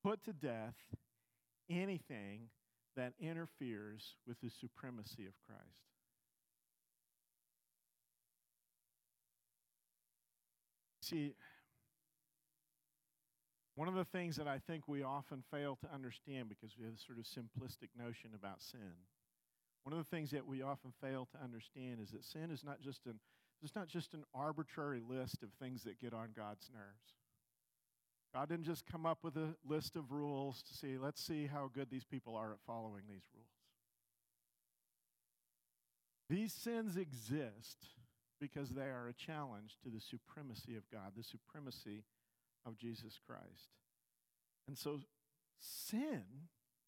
put 0.05 0.23
to 0.25 0.33
death 0.33 0.77
anything 1.71 2.49
that 2.97 3.13
interferes 3.21 4.15
with 4.27 4.41
the 4.41 4.51
supremacy 4.51 5.27
of 5.27 5.33
Christ. 5.47 5.61
See, 11.03 11.35
One 13.75 13.89
of 13.89 13.95
the 13.95 14.05
things 14.05 14.37
that 14.37 14.47
I 14.47 14.59
think 14.59 14.87
we 14.87 15.03
often 15.03 15.43
fail 15.51 15.77
to 15.77 15.93
understand 15.93 16.49
because 16.49 16.77
we 16.79 16.85
have 16.85 16.95
this 16.95 17.07
sort 17.07 17.19
of 17.19 17.25
simplistic 17.25 17.89
notion 17.99 18.31
about 18.35 18.61
sin. 18.61 18.93
One 19.85 19.93
of 19.93 19.99
the 19.99 20.17
things 20.17 20.31
that 20.31 20.47
we 20.47 20.63
often 20.63 20.93
fail 21.01 21.27
to 21.33 21.43
understand 21.43 21.99
is 22.01 22.11
that 22.11 22.25
sin 22.25 22.51
is 22.51 22.63
not 22.65 22.81
just 22.81 23.07
an 23.07 23.19
it's 23.63 23.77
not 23.77 23.87
just 23.87 24.13
an 24.13 24.25
arbitrary 24.35 25.01
list 25.09 25.43
of 25.43 25.51
things 25.61 25.85
that 25.85 26.01
get 26.01 26.13
on 26.13 26.31
God's 26.37 26.69
nerves. 26.75 27.15
God 28.35 28.49
didn't 28.49 28.65
just 28.65 28.87
come 28.91 29.07
up 29.07 29.19
with 29.23 29.37
a 29.37 29.55
list 29.69 29.95
of 29.95 30.11
rules 30.11 30.63
to 30.63 30.75
see, 30.75 30.99
let's 30.99 31.23
see 31.23 31.47
how 31.47 31.71
good 31.73 31.89
these 31.91 32.05
people 32.05 32.35
are 32.35 32.53
at 32.53 32.59
following 32.67 33.03
these 33.09 33.29
rules. 33.35 33.47
These 36.29 36.53
sins 36.53 36.97
exist 36.97 37.87
because 38.41 38.71
they 38.71 38.87
are 38.87 39.07
a 39.09 39.13
challenge 39.13 39.77
to 39.85 39.91
the 39.91 40.01
supremacy 40.01 40.77
of 40.77 40.83
God, 40.91 41.13
the 41.17 41.23
supremacy 41.23 42.05
of 42.67 42.79
Jesus 42.79 43.21
Christ. 43.25 43.71
And 44.67 44.77
so 44.79 45.01
sin 45.61 46.23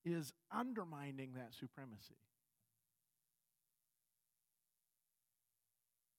is 0.04 0.32
undermining 0.50 1.34
that 1.34 1.54
supremacy. 1.54 2.16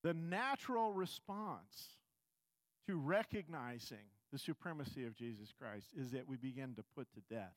The 0.05 0.13
natural 0.13 0.93
response 0.93 1.97
to 2.87 2.95
recognizing 2.95 4.05
the 4.31 4.37
supremacy 4.37 5.07
of 5.07 5.15
Jesus 5.15 5.51
Christ 5.59 5.87
is 5.99 6.11
that 6.11 6.29
we 6.29 6.37
begin 6.37 6.75
to 6.75 6.83
put 6.95 7.07
to 7.13 7.21
death 7.27 7.55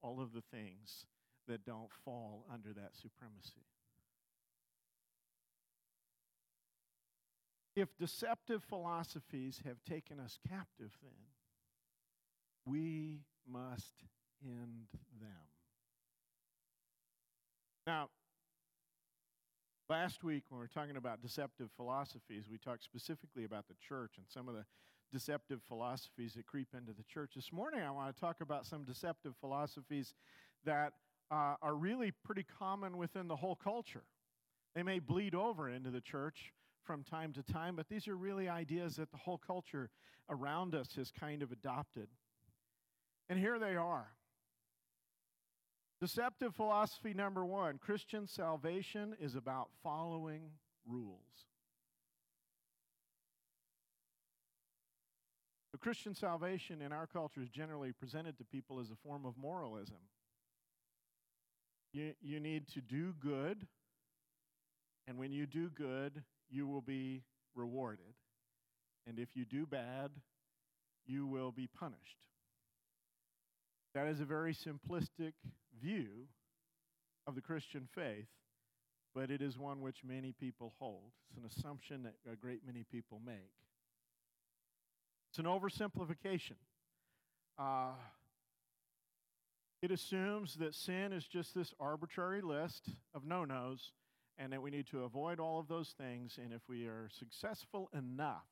all 0.00 0.20
of 0.20 0.32
the 0.32 0.44
things 0.56 1.06
that 1.48 1.66
don't 1.66 1.90
fall 2.04 2.46
under 2.54 2.72
that 2.72 2.94
supremacy. 2.94 3.66
If 7.74 7.88
deceptive 7.98 8.62
philosophies 8.62 9.60
have 9.64 9.82
taken 9.82 10.20
us 10.20 10.38
captive, 10.48 10.96
then 11.02 11.10
we 12.64 13.22
must 13.44 14.04
end 14.44 14.86
them. 15.20 15.48
Now, 17.88 18.10
last 19.92 20.24
week 20.24 20.44
when 20.48 20.58
we 20.58 20.64
were 20.64 20.68
talking 20.68 20.96
about 20.96 21.20
deceptive 21.20 21.68
philosophies, 21.76 22.44
we 22.50 22.56
talked 22.56 22.82
specifically 22.82 23.44
about 23.44 23.68
the 23.68 23.74
church 23.86 24.12
and 24.16 24.24
some 24.26 24.48
of 24.48 24.54
the 24.54 24.64
deceptive 25.12 25.60
philosophies 25.68 26.32
that 26.32 26.46
creep 26.46 26.68
into 26.74 26.94
the 26.94 27.02
church. 27.02 27.32
This 27.36 27.52
morning, 27.52 27.82
I 27.82 27.90
want 27.90 28.14
to 28.14 28.18
talk 28.18 28.40
about 28.40 28.64
some 28.64 28.84
deceptive 28.84 29.34
philosophies 29.38 30.14
that 30.64 30.94
uh, 31.30 31.56
are 31.60 31.74
really 31.74 32.10
pretty 32.24 32.42
common 32.58 32.96
within 32.96 33.28
the 33.28 33.36
whole 33.36 33.54
culture. 33.54 34.04
They 34.74 34.82
may 34.82 34.98
bleed 34.98 35.34
over 35.34 35.68
into 35.68 35.90
the 35.90 36.00
church 36.00 36.54
from 36.82 37.04
time 37.04 37.34
to 37.34 37.42
time, 37.42 37.76
but 37.76 37.86
these 37.90 38.08
are 38.08 38.16
really 38.16 38.48
ideas 38.48 38.96
that 38.96 39.10
the 39.10 39.18
whole 39.18 39.42
culture 39.46 39.90
around 40.30 40.74
us 40.74 40.94
has 40.96 41.10
kind 41.10 41.42
of 41.42 41.52
adopted. 41.52 42.08
And 43.28 43.38
here 43.38 43.58
they 43.58 43.76
are. 43.76 44.06
Deceptive 46.02 46.52
philosophy 46.56 47.14
number 47.14 47.44
one 47.44 47.78
Christian 47.78 48.26
salvation 48.26 49.14
is 49.20 49.36
about 49.36 49.68
following 49.84 50.50
rules. 50.84 51.46
The 55.70 55.78
Christian 55.78 56.16
salvation 56.16 56.82
in 56.82 56.90
our 56.90 57.06
culture 57.06 57.40
is 57.40 57.48
generally 57.50 57.92
presented 57.92 58.36
to 58.38 58.44
people 58.44 58.80
as 58.80 58.90
a 58.90 58.96
form 58.96 59.24
of 59.24 59.34
moralism. 59.38 59.98
You, 61.92 62.14
you 62.20 62.40
need 62.40 62.66
to 62.70 62.80
do 62.80 63.14
good, 63.20 63.64
and 65.06 65.16
when 65.18 65.30
you 65.30 65.46
do 65.46 65.70
good, 65.70 66.24
you 66.50 66.66
will 66.66 66.82
be 66.82 67.22
rewarded. 67.54 68.16
And 69.06 69.20
if 69.20 69.36
you 69.36 69.44
do 69.44 69.66
bad, 69.66 70.10
you 71.06 71.28
will 71.28 71.52
be 71.52 71.68
punished. 71.68 72.26
That 73.94 74.06
is 74.06 74.20
a 74.20 74.24
very 74.24 74.54
simplistic 74.54 75.32
view 75.82 76.26
of 77.26 77.34
the 77.34 77.40
Christian 77.40 77.88
faith, 77.94 78.28
but 79.14 79.30
it 79.30 79.42
is 79.42 79.58
one 79.58 79.80
which 79.80 79.98
many 80.04 80.32
people 80.32 80.72
hold. 80.78 81.12
It's 81.28 81.38
an 81.38 81.44
assumption 81.44 82.02
that 82.04 82.14
a 82.30 82.36
great 82.36 82.60
many 82.66 82.84
people 82.90 83.20
make. 83.24 83.52
It's 85.30 85.38
an 85.38 85.44
oversimplification. 85.44 86.56
Uh, 87.58 87.92
it 89.82 89.90
assumes 89.90 90.56
that 90.56 90.74
sin 90.74 91.12
is 91.12 91.26
just 91.26 91.54
this 91.54 91.74
arbitrary 91.80 92.40
list 92.40 92.88
of 93.14 93.24
no 93.24 93.44
nos 93.44 93.92
and 94.38 94.52
that 94.52 94.62
we 94.62 94.70
need 94.70 94.86
to 94.88 95.04
avoid 95.04 95.38
all 95.40 95.58
of 95.60 95.68
those 95.68 95.94
things. 95.98 96.38
And 96.42 96.52
if 96.52 96.62
we 96.68 96.86
are 96.86 97.08
successful 97.10 97.90
enough 97.92 98.46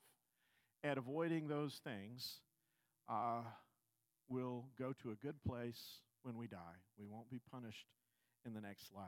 at 0.84 0.98
avoiding 0.98 1.48
those 1.48 1.80
things, 1.84 2.40
uh, 3.08 3.42
we'll 4.30 4.64
go 4.78 4.94
to 5.02 5.10
a 5.10 5.14
good 5.16 5.36
place 5.46 6.00
when 6.22 6.36
we 6.36 6.46
die. 6.46 6.78
We 6.98 7.06
won't 7.06 7.30
be 7.30 7.40
punished 7.50 7.86
in 8.46 8.54
the 8.54 8.60
next 8.60 8.92
life. 8.94 9.06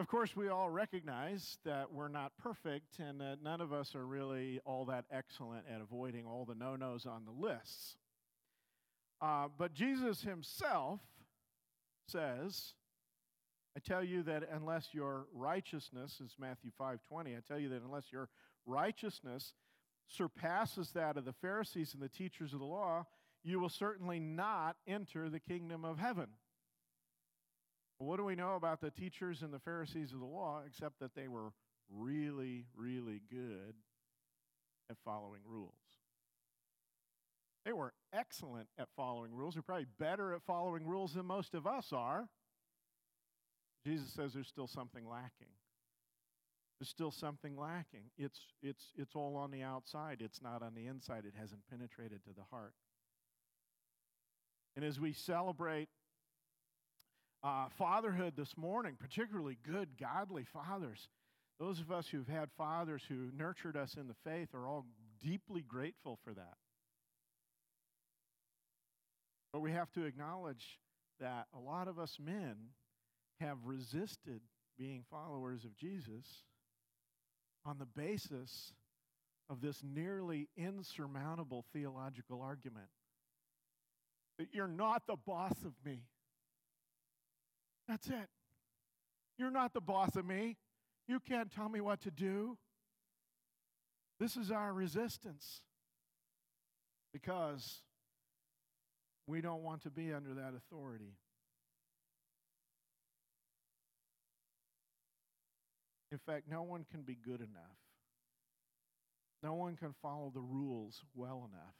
Of 0.00 0.06
course, 0.06 0.36
we 0.36 0.48
all 0.48 0.70
recognize 0.70 1.58
that 1.64 1.92
we're 1.92 2.08
not 2.08 2.32
perfect 2.38 3.00
and 3.00 3.20
that 3.20 3.42
none 3.42 3.60
of 3.60 3.72
us 3.72 3.96
are 3.96 4.06
really 4.06 4.60
all 4.64 4.84
that 4.86 5.04
excellent 5.10 5.64
at 5.72 5.80
avoiding 5.80 6.24
all 6.24 6.44
the 6.44 6.54
no 6.54 6.76
nos 6.76 7.04
on 7.04 7.24
the 7.24 7.32
lists. 7.32 7.96
Uh, 9.20 9.48
but 9.58 9.74
Jesus 9.74 10.22
himself 10.22 11.00
says, 12.06 12.74
I 13.76 13.80
tell 13.80 14.04
you 14.04 14.22
that 14.22 14.48
unless 14.52 14.88
your 14.92 15.26
righteousness 15.34 16.20
is 16.24 16.36
Matthew 16.38 16.70
5:20, 16.80 17.36
I 17.36 17.40
tell 17.46 17.58
you 17.58 17.68
that 17.70 17.82
unless 17.82 18.12
your 18.12 18.28
righteousness 18.66 19.54
surpasses 20.08 20.90
that 20.92 21.16
of 21.16 21.24
the 21.24 21.32
Pharisees 21.32 21.94
and 21.94 22.02
the 22.02 22.08
teachers 22.08 22.52
of 22.52 22.58
the 22.58 22.64
law, 22.64 23.06
you 23.44 23.60
will 23.60 23.68
certainly 23.68 24.18
not 24.18 24.76
enter 24.86 25.28
the 25.28 25.40
kingdom 25.40 25.84
of 25.84 25.98
heaven. 25.98 26.28
What 27.98 28.16
do 28.16 28.24
we 28.24 28.36
know 28.36 28.54
about 28.54 28.80
the 28.80 28.90
teachers 28.90 29.42
and 29.42 29.52
the 29.52 29.58
Pharisees 29.58 30.12
of 30.12 30.20
the 30.20 30.26
law 30.26 30.62
except 30.66 31.00
that 31.00 31.14
they 31.14 31.28
were 31.28 31.52
really, 31.90 32.66
really 32.76 33.22
good 33.30 33.74
at 34.90 34.96
following 35.04 35.40
rules? 35.44 35.72
They 37.64 37.72
were 37.72 37.92
excellent 38.12 38.68
at 38.78 38.88
following 38.96 39.34
rules. 39.34 39.54
They're 39.54 39.62
probably 39.62 39.86
better 39.98 40.32
at 40.32 40.42
following 40.42 40.86
rules 40.86 41.14
than 41.14 41.26
most 41.26 41.54
of 41.54 41.66
us 41.66 41.92
are. 41.92 42.28
Jesus 43.84 44.12
says 44.12 44.32
there's 44.32 44.48
still 44.48 44.66
something 44.66 45.06
lacking. 45.06 45.48
There's 46.78 46.88
still 46.88 47.10
something 47.10 47.56
lacking. 47.56 48.04
It's, 48.16 48.38
it's, 48.62 48.92
it's 48.96 49.14
all 49.16 49.36
on 49.36 49.50
the 49.50 49.62
outside, 49.62 50.18
it's 50.20 50.40
not 50.40 50.62
on 50.62 50.74
the 50.74 50.86
inside. 50.86 51.24
It 51.26 51.34
hasn't 51.38 51.62
penetrated 51.70 52.22
to 52.24 52.30
the 52.36 52.44
heart. 52.50 52.74
And 54.76 54.84
as 54.84 55.00
we 55.00 55.12
celebrate 55.12 55.88
uh, 57.42 57.66
fatherhood 57.76 58.34
this 58.36 58.56
morning, 58.56 58.96
particularly 58.98 59.58
good, 59.66 59.90
godly 59.98 60.44
fathers. 60.44 61.08
Those 61.58 61.80
of 61.80 61.90
us 61.90 62.08
who've 62.08 62.28
had 62.28 62.50
fathers 62.56 63.02
who 63.08 63.30
nurtured 63.36 63.76
us 63.76 63.94
in 63.94 64.06
the 64.06 64.14
faith 64.24 64.54
are 64.54 64.66
all 64.66 64.86
deeply 65.22 65.62
grateful 65.62 66.18
for 66.24 66.32
that. 66.34 66.56
But 69.52 69.60
we 69.60 69.72
have 69.72 69.90
to 69.92 70.04
acknowledge 70.04 70.78
that 71.20 71.46
a 71.54 71.58
lot 71.58 71.88
of 71.88 71.98
us 71.98 72.18
men 72.20 72.54
have 73.40 73.58
resisted 73.64 74.40
being 74.78 75.04
followers 75.10 75.64
of 75.64 75.76
Jesus 75.76 76.26
on 77.68 77.78
the 77.78 77.86
basis 77.86 78.72
of 79.50 79.60
this 79.60 79.82
nearly 79.82 80.48
insurmountable 80.56 81.64
theological 81.72 82.40
argument 82.40 82.88
that 84.38 84.48
you're 84.52 84.66
not 84.68 85.02
the 85.06 85.16
boss 85.26 85.52
of 85.64 85.72
me. 85.84 86.04
That's 87.86 88.08
it. 88.08 88.28
You're 89.38 89.50
not 89.50 89.74
the 89.74 89.80
boss 89.80 90.16
of 90.16 90.24
me. 90.24 90.56
You 91.08 91.20
can't 91.20 91.52
tell 91.52 91.68
me 91.68 91.80
what 91.80 92.00
to 92.02 92.10
do. 92.10 92.56
This 94.18 94.36
is 94.36 94.50
our 94.50 94.72
resistance 94.72 95.60
because 97.12 97.82
we 99.26 99.40
don't 99.40 99.62
want 99.62 99.82
to 99.82 99.90
be 99.90 100.12
under 100.12 100.34
that 100.34 100.52
authority. 100.56 101.14
In 106.10 106.18
fact, 106.18 106.44
no 106.50 106.62
one 106.62 106.84
can 106.90 107.02
be 107.02 107.16
good 107.16 107.40
enough. 107.40 107.78
No 109.42 109.54
one 109.54 109.76
can 109.76 109.94
follow 110.02 110.30
the 110.34 110.40
rules 110.40 111.02
well 111.14 111.48
enough 111.52 111.76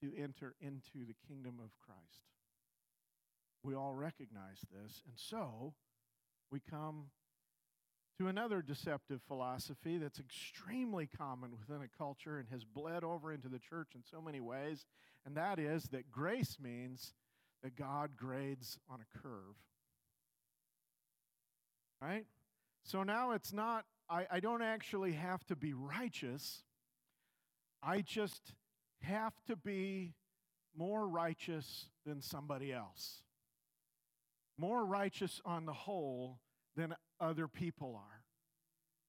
to 0.00 0.20
enter 0.20 0.54
into 0.60 1.06
the 1.06 1.14
kingdom 1.28 1.56
of 1.62 1.70
Christ. 1.78 2.24
We 3.62 3.74
all 3.74 3.94
recognize 3.94 4.58
this. 4.72 5.02
And 5.06 5.14
so 5.16 5.74
we 6.50 6.60
come 6.70 7.06
to 8.18 8.28
another 8.28 8.62
deceptive 8.62 9.20
philosophy 9.28 9.98
that's 9.98 10.18
extremely 10.18 11.06
common 11.06 11.52
within 11.58 11.82
a 11.82 11.98
culture 11.98 12.38
and 12.38 12.48
has 12.50 12.64
bled 12.64 13.04
over 13.04 13.32
into 13.32 13.48
the 13.48 13.58
church 13.58 13.88
in 13.94 14.02
so 14.10 14.20
many 14.20 14.40
ways, 14.40 14.84
and 15.24 15.36
that 15.36 15.58
is 15.58 15.84
that 15.84 16.10
grace 16.10 16.58
means 16.60 17.14
that 17.62 17.76
God 17.76 18.10
grades 18.16 18.78
on 18.90 19.00
a 19.00 19.18
curve. 19.18 19.56
Right? 22.02 22.24
So 22.84 23.02
now 23.02 23.32
it's 23.32 23.52
not, 23.52 23.84
I, 24.08 24.26
I 24.30 24.40
don't 24.40 24.62
actually 24.62 25.12
have 25.12 25.44
to 25.46 25.56
be 25.56 25.72
righteous. 25.72 26.62
I 27.82 28.00
just 28.00 28.52
have 29.02 29.34
to 29.46 29.56
be 29.56 30.14
more 30.76 31.08
righteous 31.08 31.86
than 32.06 32.20
somebody 32.20 32.72
else, 32.72 33.22
more 34.58 34.84
righteous 34.84 35.40
on 35.44 35.66
the 35.66 35.72
whole 35.72 36.38
than 36.76 36.94
other 37.20 37.48
people 37.48 37.94
are. 37.96 38.22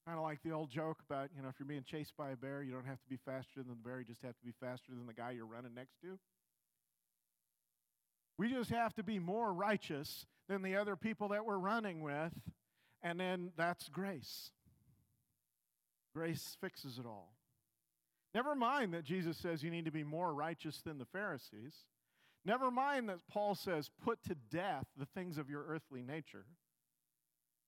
Kind 0.06 0.18
of 0.18 0.24
like 0.24 0.42
the 0.42 0.50
old 0.50 0.70
joke 0.70 0.98
about, 1.08 1.30
you 1.34 1.42
know, 1.42 1.48
if 1.48 1.54
you're 1.60 1.66
being 1.66 1.84
chased 1.84 2.16
by 2.16 2.30
a 2.30 2.36
bear, 2.36 2.62
you 2.62 2.72
don't 2.72 2.86
have 2.86 3.00
to 3.00 3.08
be 3.08 3.18
faster 3.24 3.62
than 3.62 3.68
the 3.68 3.88
bear, 3.88 4.00
you 4.00 4.04
just 4.04 4.22
have 4.22 4.36
to 4.36 4.44
be 4.44 4.52
faster 4.60 4.90
than 4.90 5.06
the 5.06 5.12
guy 5.12 5.30
you're 5.30 5.46
running 5.46 5.74
next 5.74 6.00
to. 6.02 6.18
We 8.38 8.50
just 8.50 8.70
have 8.70 8.94
to 8.94 9.04
be 9.04 9.18
more 9.20 9.52
righteous 9.52 10.26
than 10.48 10.62
the 10.62 10.74
other 10.76 10.96
people 10.96 11.28
that 11.28 11.44
we're 11.44 11.58
running 11.58 12.00
with, 12.00 12.32
and 13.02 13.18
then 13.18 13.50
that's 13.56 13.88
grace. 13.88 14.50
Grace 16.14 16.56
fixes 16.60 16.98
it 16.98 17.06
all. 17.06 17.32
Never 18.34 18.54
mind 18.54 18.94
that 18.94 19.04
Jesus 19.04 19.36
says 19.36 19.62
you 19.62 19.70
need 19.70 19.84
to 19.84 19.90
be 19.90 20.04
more 20.04 20.32
righteous 20.32 20.80
than 20.82 20.98
the 20.98 21.04
Pharisees. 21.04 21.74
Never 22.44 22.70
mind 22.70 23.08
that 23.08 23.26
Paul 23.30 23.54
says, 23.54 23.90
put 24.04 24.22
to 24.24 24.34
death 24.50 24.86
the 24.96 25.06
things 25.06 25.38
of 25.38 25.48
your 25.48 25.64
earthly 25.68 26.02
nature. 26.02 26.46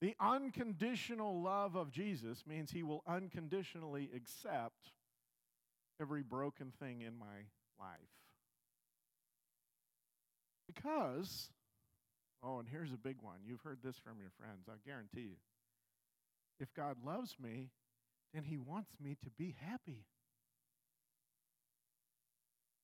The 0.00 0.14
unconditional 0.20 1.40
love 1.42 1.76
of 1.76 1.90
Jesus 1.90 2.44
means 2.46 2.70
he 2.70 2.82
will 2.82 3.02
unconditionally 3.06 4.10
accept 4.14 4.92
every 6.00 6.22
broken 6.22 6.72
thing 6.78 7.02
in 7.02 7.16
my 7.16 7.46
life. 7.78 7.98
Because, 10.66 11.50
oh, 12.42 12.58
and 12.58 12.68
here's 12.68 12.92
a 12.92 12.98
big 12.98 13.16
one. 13.20 13.38
You've 13.46 13.62
heard 13.62 13.78
this 13.82 13.96
from 13.96 14.20
your 14.20 14.30
friends, 14.38 14.66
I 14.68 14.74
guarantee 14.86 15.28
you. 15.28 15.36
If 16.60 16.72
God 16.74 16.96
loves 17.04 17.36
me, 17.40 17.70
then 18.32 18.44
he 18.44 18.58
wants 18.58 18.90
me 19.02 19.16
to 19.22 19.30
be 19.30 19.54
happy. 19.60 20.06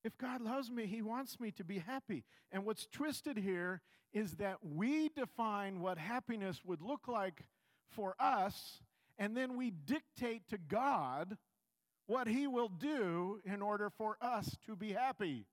If 0.02 0.16
God 0.16 0.40
loves 0.40 0.70
me, 0.70 0.86
He 0.86 1.02
wants 1.02 1.38
me 1.38 1.50
to 1.52 1.64
be 1.64 1.78
happy. 1.78 2.24
And 2.50 2.64
what's 2.64 2.86
twisted 2.86 3.36
here 3.36 3.82
is 4.12 4.36
that 4.36 4.58
we 4.62 5.10
define 5.10 5.80
what 5.80 5.98
happiness 5.98 6.62
would 6.64 6.82
look 6.82 7.06
like 7.06 7.44
for 7.90 8.14
us, 8.18 8.80
and 9.18 9.36
then 9.36 9.56
we 9.56 9.70
dictate 9.70 10.48
to 10.48 10.58
God 10.58 11.36
what 12.06 12.26
He 12.26 12.46
will 12.46 12.68
do 12.68 13.40
in 13.44 13.62
order 13.62 13.90
for 13.90 14.16
us 14.20 14.56
to 14.66 14.74
be 14.74 14.92
happy. 14.92 15.46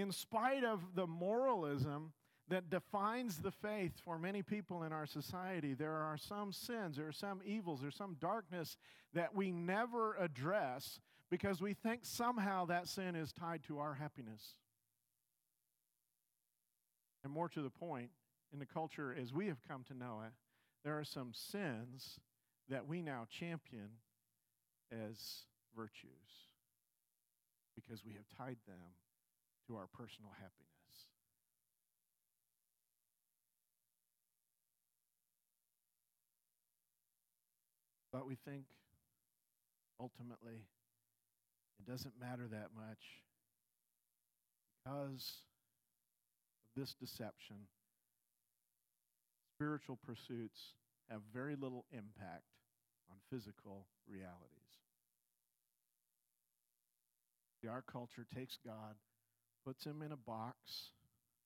In 0.00 0.12
spite 0.12 0.64
of 0.64 0.80
the 0.94 1.06
moralism 1.06 2.12
that 2.48 2.70
defines 2.70 3.36
the 3.36 3.50
faith 3.50 3.92
for 4.02 4.18
many 4.18 4.42
people 4.42 4.82
in 4.82 4.92
our 4.92 5.06
society. 5.06 5.74
There 5.74 5.92
are 5.92 6.16
some 6.16 6.52
sins, 6.52 6.96
there 6.96 7.06
are 7.06 7.12
some 7.12 7.40
evils, 7.44 7.80
there's 7.82 7.96
some 7.96 8.16
darkness 8.18 8.78
that 9.12 9.34
we 9.34 9.52
never 9.52 10.16
address 10.16 11.00
because 11.30 11.60
we 11.60 11.74
think 11.74 12.00
somehow 12.02 12.64
that 12.66 12.88
sin 12.88 13.14
is 13.14 13.30
tied 13.30 13.62
to 13.64 13.78
our 13.78 13.94
happiness. 13.94 14.54
And 17.22 17.32
more 17.32 17.50
to 17.50 17.60
the 17.60 17.70
point, 17.70 18.10
in 18.54 18.58
the 18.58 18.66
culture 18.66 19.14
as 19.20 19.34
we 19.34 19.46
have 19.48 19.58
come 19.68 19.84
to 19.84 19.94
know 19.94 20.22
it, 20.26 20.32
there 20.82 20.98
are 20.98 21.04
some 21.04 21.32
sins 21.34 22.18
that 22.70 22.86
we 22.88 23.02
now 23.02 23.26
champion 23.28 23.90
as 24.90 25.44
virtues 25.76 26.48
because 27.76 28.02
we 28.02 28.14
have 28.14 28.24
tied 28.36 28.56
them 28.66 28.94
to 29.70 29.76
our 29.76 29.86
personal 29.96 30.32
happiness. 30.34 30.66
But 38.12 38.26
we 38.26 38.34
think 38.34 38.64
ultimately 40.00 40.66
it 41.78 41.88
doesn't 41.88 42.14
matter 42.20 42.48
that 42.50 42.70
much 42.74 43.22
because 44.82 45.44
of 46.66 46.80
this 46.82 46.94
deception. 46.94 47.56
Spiritual 49.56 50.00
pursuits 50.04 50.74
have 51.08 51.20
very 51.32 51.54
little 51.54 51.84
impact 51.92 52.50
on 53.08 53.18
physical 53.30 53.86
realities. 54.08 54.48
Our 57.70 57.82
culture 57.82 58.26
takes 58.34 58.58
God, 58.66 58.96
puts 59.64 59.84
him 59.84 60.02
in 60.02 60.12
a 60.12 60.16
box 60.16 60.90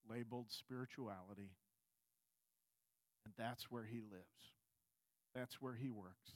labeled 0.08 0.46
spirituality, 0.50 1.50
and 3.24 3.34
that's 3.38 3.70
where 3.70 3.84
he 3.84 4.00
lives. 4.00 4.24
That's 5.34 5.60
where 5.60 5.74
he 5.74 5.90
works. 5.90 6.32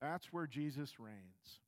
That's 0.00 0.32
where 0.32 0.46
Jesus 0.46 0.98
reigns. 0.98 1.60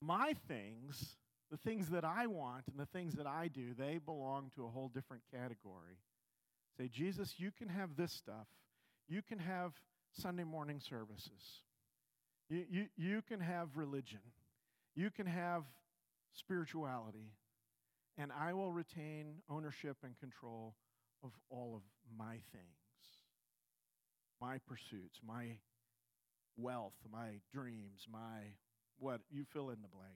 My 0.00 0.34
things, 0.48 1.16
the 1.50 1.58
things 1.58 1.90
that 1.90 2.04
I 2.04 2.26
want 2.26 2.64
and 2.70 2.80
the 2.80 2.86
things 2.86 3.14
that 3.14 3.26
I 3.26 3.48
do, 3.48 3.74
they 3.78 3.98
belong 3.98 4.50
to 4.56 4.64
a 4.64 4.68
whole 4.68 4.88
different 4.88 5.22
category. 5.30 5.98
Say, 6.78 6.88
Jesus, 6.88 7.34
you 7.36 7.50
can 7.56 7.68
have 7.68 7.96
this 7.96 8.12
stuff. 8.12 8.46
You 9.08 9.22
can 9.22 9.38
have 9.38 9.72
Sunday 10.12 10.44
morning 10.44 10.80
services. 10.80 11.60
You, 12.48 12.64
you, 12.70 12.86
you 12.96 13.22
can 13.22 13.40
have 13.40 13.76
religion. 13.76 14.20
You 14.96 15.10
can 15.10 15.26
have 15.26 15.64
spirituality. 16.34 17.32
And 18.18 18.30
I 18.32 18.52
will 18.52 18.72
retain 18.72 19.36
ownership 19.48 19.96
and 20.04 20.18
control 20.18 20.74
of 21.24 21.30
all 21.48 21.74
of 21.76 21.82
my 22.16 22.34
things, 22.52 23.24
my 24.40 24.58
pursuits, 24.66 25.20
my 25.26 25.58
wealth, 26.56 26.94
my 27.10 27.40
dreams, 27.52 28.06
my 28.10 28.54
what, 28.98 29.20
you 29.30 29.44
fill 29.52 29.70
in 29.70 29.80
the 29.82 29.88
blank. 29.88 30.12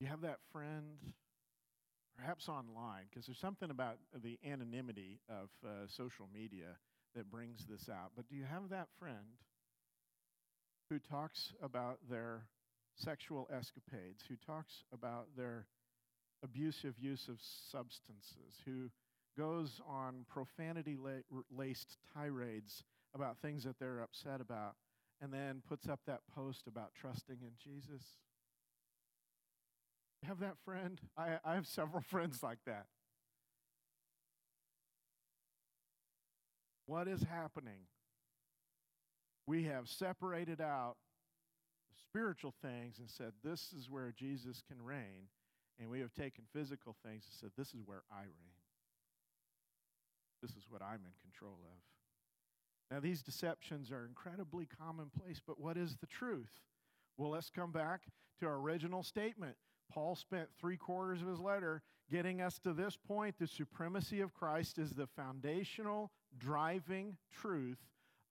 You 0.00 0.08
have 0.08 0.22
that 0.22 0.38
friend, 0.52 0.98
perhaps 2.16 2.48
online, 2.48 3.04
because 3.08 3.26
there's 3.26 3.38
something 3.38 3.70
about 3.70 3.98
the 4.24 4.38
anonymity 4.44 5.20
of 5.28 5.50
uh, 5.64 5.86
social 5.86 6.28
media 6.34 6.76
that 7.14 7.30
brings 7.30 7.66
this 7.68 7.88
out. 7.88 8.12
But 8.16 8.28
do 8.28 8.36
you 8.36 8.44
have 8.44 8.68
that 8.70 8.88
friend 8.98 9.38
who 10.88 10.98
talks 10.98 11.52
about 11.62 11.98
their 12.10 12.46
sexual 12.96 13.48
escapades, 13.50 14.22
who 14.28 14.36
talks 14.46 14.84
about 14.92 15.26
their 15.36 15.66
abusive 16.44 16.98
use 16.98 17.28
of 17.28 17.36
substances, 17.70 18.60
who 18.64 18.90
goes 19.36 19.80
on 19.88 20.26
profanity 20.28 20.98
laced 21.50 21.96
tirades 22.14 22.84
about 23.14 23.38
things 23.38 23.64
that 23.64 23.78
they're 23.78 24.00
upset 24.00 24.40
about, 24.40 24.74
and 25.20 25.32
then 25.32 25.62
puts 25.68 25.88
up 25.88 26.00
that 26.06 26.20
post 26.34 26.66
about 26.66 26.92
trusting 27.00 27.38
in 27.40 27.52
Jesus. 27.62 28.02
Have 30.26 30.40
that 30.40 30.56
friend? 30.64 31.00
I, 31.16 31.38
I 31.44 31.54
have 31.54 31.66
several 31.66 32.02
friends 32.10 32.42
like 32.42 32.58
that. 32.66 32.86
What 36.86 37.08
is 37.08 37.22
happening? 37.22 37.86
We 39.46 39.64
have 39.64 39.88
separated 39.88 40.60
out 40.60 40.96
spiritual 42.08 42.54
things 42.62 42.98
and 42.98 43.08
said, 43.08 43.32
This 43.42 43.72
is 43.76 43.90
where 43.90 44.12
Jesus 44.16 44.62
can 44.66 44.82
reign. 44.82 45.28
And 45.80 45.88
we 45.88 46.00
have 46.00 46.12
taken 46.12 46.44
physical 46.52 46.94
things 47.04 47.24
and 47.26 47.34
said, 47.40 47.50
This 47.56 47.68
is 47.68 47.80
where 47.84 48.02
I 48.12 48.22
reign. 48.22 48.52
This 50.42 50.52
is 50.52 50.64
what 50.68 50.82
I'm 50.82 51.00
in 51.04 51.12
control 51.22 51.58
of. 51.64 51.78
Now, 52.90 53.00
these 53.00 53.22
deceptions 53.22 53.90
are 53.90 54.04
incredibly 54.04 54.66
commonplace, 54.66 55.40
but 55.44 55.58
what 55.58 55.78
is 55.78 55.96
the 55.96 56.06
truth? 56.06 56.50
Well, 57.16 57.30
let's 57.30 57.48
come 57.48 57.72
back 57.72 58.02
to 58.40 58.46
our 58.46 58.56
original 58.56 59.02
statement. 59.02 59.56
Paul 59.90 60.14
spent 60.14 60.48
three 60.58 60.76
quarters 60.76 61.22
of 61.22 61.28
his 61.28 61.38
letter 61.38 61.82
getting 62.10 62.40
us 62.40 62.58
to 62.60 62.72
this 62.72 62.96
point. 62.96 63.36
The 63.38 63.46
supremacy 63.46 64.20
of 64.20 64.34
Christ 64.34 64.78
is 64.78 64.90
the 64.90 65.06
foundational 65.06 66.10
driving 66.38 67.16
truth 67.32 67.78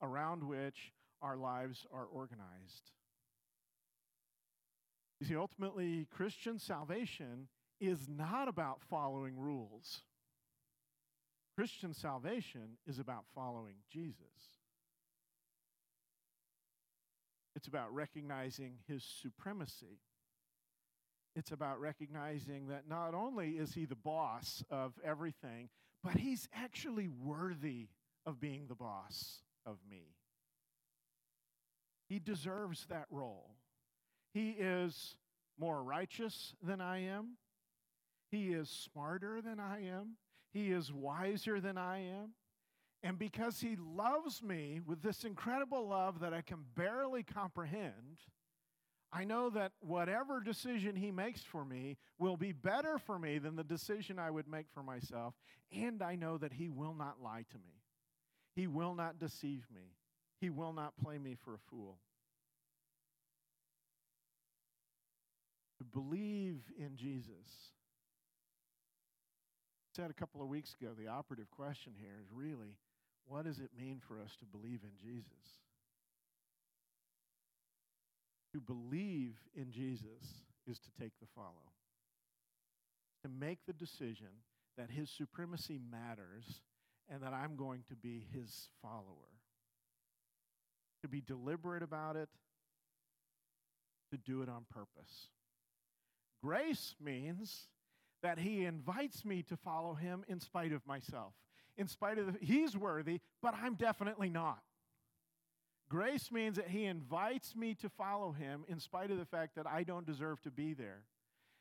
around 0.00 0.44
which 0.44 0.92
our 1.20 1.36
lives 1.36 1.86
are 1.92 2.04
organized. 2.04 2.90
You 5.20 5.26
see, 5.26 5.36
ultimately, 5.36 6.08
Christian 6.10 6.58
salvation 6.58 7.48
is 7.80 8.08
not 8.08 8.48
about 8.48 8.80
following 8.90 9.38
rules. 9.38 10.02
Christian 11.56 11.94
salvation 11.94 12.78
is 12.86 12.98
about 12.98 13.24
following 13.34 13.76
Jesus. 13.90 14.58
It's 17.54 17.68
about 17.68 17.94
recognizing 17.94 18.78
his 18.88 19.04
supremacy. 19.04 20.00
It's 21.36 21.52
about 21.52 21.80
recognizing 21.80 22.68
that 22.68 22.88
not 22.88 23.14
only 23.14 23.50
is 23.50 23.74
he 23.74 23.84
the 23.84 23.94
boss 23.94 24.64
of 24.70 24.92
everything, 25.04 25.68
but 26.02 26.14
he's 26.14 26.48
actually 26.54 27.08
worthy 27.08 27.88
of 28.26 28.40
being 28.40 28.66
the 28.68 28.74
boss 28.74 29.42
of 29.64 29.78
me. 29.88 30.14
He 32.08 32.18
deserves 32.18 32.86
that 32.90 33.06
role. 33.10 33.54
He 34.34 34.50
is 34.50 35.16
more 35.58 35.82
righteous 35.82 36.54
than 36.62 36.80
I 36.80 37.04
am. 37.04 37.36
He 38.30 38.52
is 38.52 38.68
smarter 38.68 39.40
than 39.40 39.60
I 39.60 39.86
am. 39.86 40.16
He 40.52 40.72
is 40.72 40.92
wiser 40.92 41.60
than 41.60 41.78
I 41.78 41.98
am. 41.98 42.30
And 43.02 43.18
because 43.18 43.60
He 43.60 43.76
loves 43.76 44.42
me 44.42 44.80
with 44.84 45.02
this 45.02 45.24
incredible 45.24 45.88
love 45.88 46.20
that 46.20 46.32
I 46.32 46.40
can 46.40 46.64
barely 46.76 47.22
comprehend, 47.22 48.20
I 49.12 49.24
know 49.24 49.50
that 49.50 49.72
whatever 49.80 50.40
decision 50.40 50.96
He 50.96 51.10
makes 51.10 51.42
for 51.42 51.64
me 51.64 51.98
will 52.18 52.36
be 52.36 52.52
better 52.52 52.98
for 52.98 53.18
me 53.18 53.38
than 53.38 53.56
the 53.56 53.64
decision 53.64 54.18
I 54.18 54.30
would 54.30 54.48
make 54.48 54.66
for 54.72 54.82
myself. 54.82 55.34
And 55.70 56.02
I 56.02 56.16
know 56.16 56.38
that 56.38 56.54
He 56.54 56.68
will 56.68 56.94
not 56.94 57.22
lie 57.22 57.44
to 57.50 57.58
me, 57.58 57.82
He 58.54 58.66
will 58.66 58.94
not 58.94 59.18
deceive 59.18 59.66
me, 59.74 59.96
He 60.40 60.48
will 60.48 60.72
not 60.72 60.96
play 60.96 61.18
me 61.18 61.36
for 61.44 61.54
a 61.54 61.58
fool. 61.70 61.98
To 65.78 65.84
believe 65.84 66.60
in 66.78 66.96
Jesus 66.96 67.72
I 69.92 70.00
said 70.00 70.10
a 70.10 70.14
couple 70.14 70.40
of 70.40 70.48
weeks 70.48 70.74
ago, 70.80 70.92
the 70.98 71.08
operative 71.08 71.50
question 71.50 71.92
here 72.00 72.16
is 72.22 72.28
really 72.32 72.78
what 73.26 73.44
does 73.44 73.58
it 73.58 73.70
mean 73.78 74.00
for 74.00 74.18
us 74.18 74.36
to 74.36 74.46
believe 74.46 74.80
in 74.84 74.96
Jesus? 75.02 75.60
To 78.52 78.60
believe 78.60 79.36
in 79.54 79.70
Jesus 79.70 80.42
is 80.66 80.78
to 80.78 80.90
take 81.00 81.12
the 81.20 81.26
follow, 81.34 81.72
to 83.22 83.28
make 83.28 83.60
the 83.66 83.72
decision 83.72 84.28
that 84.76 84.90
his 84.90 85.10
supremacy 85.10 85.78
matters 85.90 86.62
and 87.08 87.22
that 87.22 87.32
I'm 87.32 87.56
going 87.56 87.84
to 87.88 87.96
be 87.96 88.26
his 88.32 88.68
follower. 88.80 89.32
To 91.02 91.08
be 91.08 91.20
deliberate 91.20 91.82
about 91.82 92.16
it, 92.16 92.28
to 94.12 94.18
do 94.18 94.42
it 94.42 94.48
on 94.48 94.64
purpose. 94.70 95.28
Grace 96.42 96.94
means 97.02 97.66
that 98.22 98.38
he 98.38 98.64
invites 98.64 99.24
me 99.24 99.42
to 99.42 99.56
follow 99.56 99.94
him 99.94 100.24
in 100.28 100.40
spite 100.40 100.72
of 100.72 100.86
myself. 100.86 101.32
In 101.76 101.88
spite 101.88 102.18
of 102.18 102.26
the, 102.26 102.38
he's 102.40 102.76
worthy, 102.76 103.20
but 103.40 103.54
I'm 103.60 103.74
definitely 103.74 104.28
not. 104.28 104.60
Grace 105.92 106.32
means 106.32 106.56
that 106.56 106.68
he 106.68 106.86
invites 106.86 107.54
me 107.54 107.74
to 107.74 107.90
follow 107.90 108.32
him 108.32 108.64
in 108.66 108.80
spite 108.80 109.10
of 109.10 109.18
the 109.18 109.26
fact 109.26 109.56
that 109.56 109.66
I 109.66 109.82
don't 109.82 110.06
deserve 110.06 110.40
to 110.40 110.50
be 110.50 110.72
there. 110.72 111.02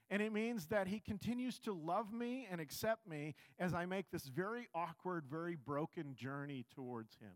And 0.10 0.22
it 0.22 0.32
means 0.32 0.68
that 0.68 0.88
he 0.88 1.02
continues 1.02 1.60
to 1.60 1.74
love 1.74 2.14
me 2.14 2.48
and 2.50 2.62
accept 2.62 3.06
me 3.06 3.36
as 3.60 3.74
I 3.74 3.86
make 3.86 4.10
this 4.10 4.28
very 4.28 4.70
awkward, 4.74 5.26
very 5.30 5.58
broken 5.58 6.16
journey 6.16 6.64
towards 6.74 7.14
him. 7.16 7.34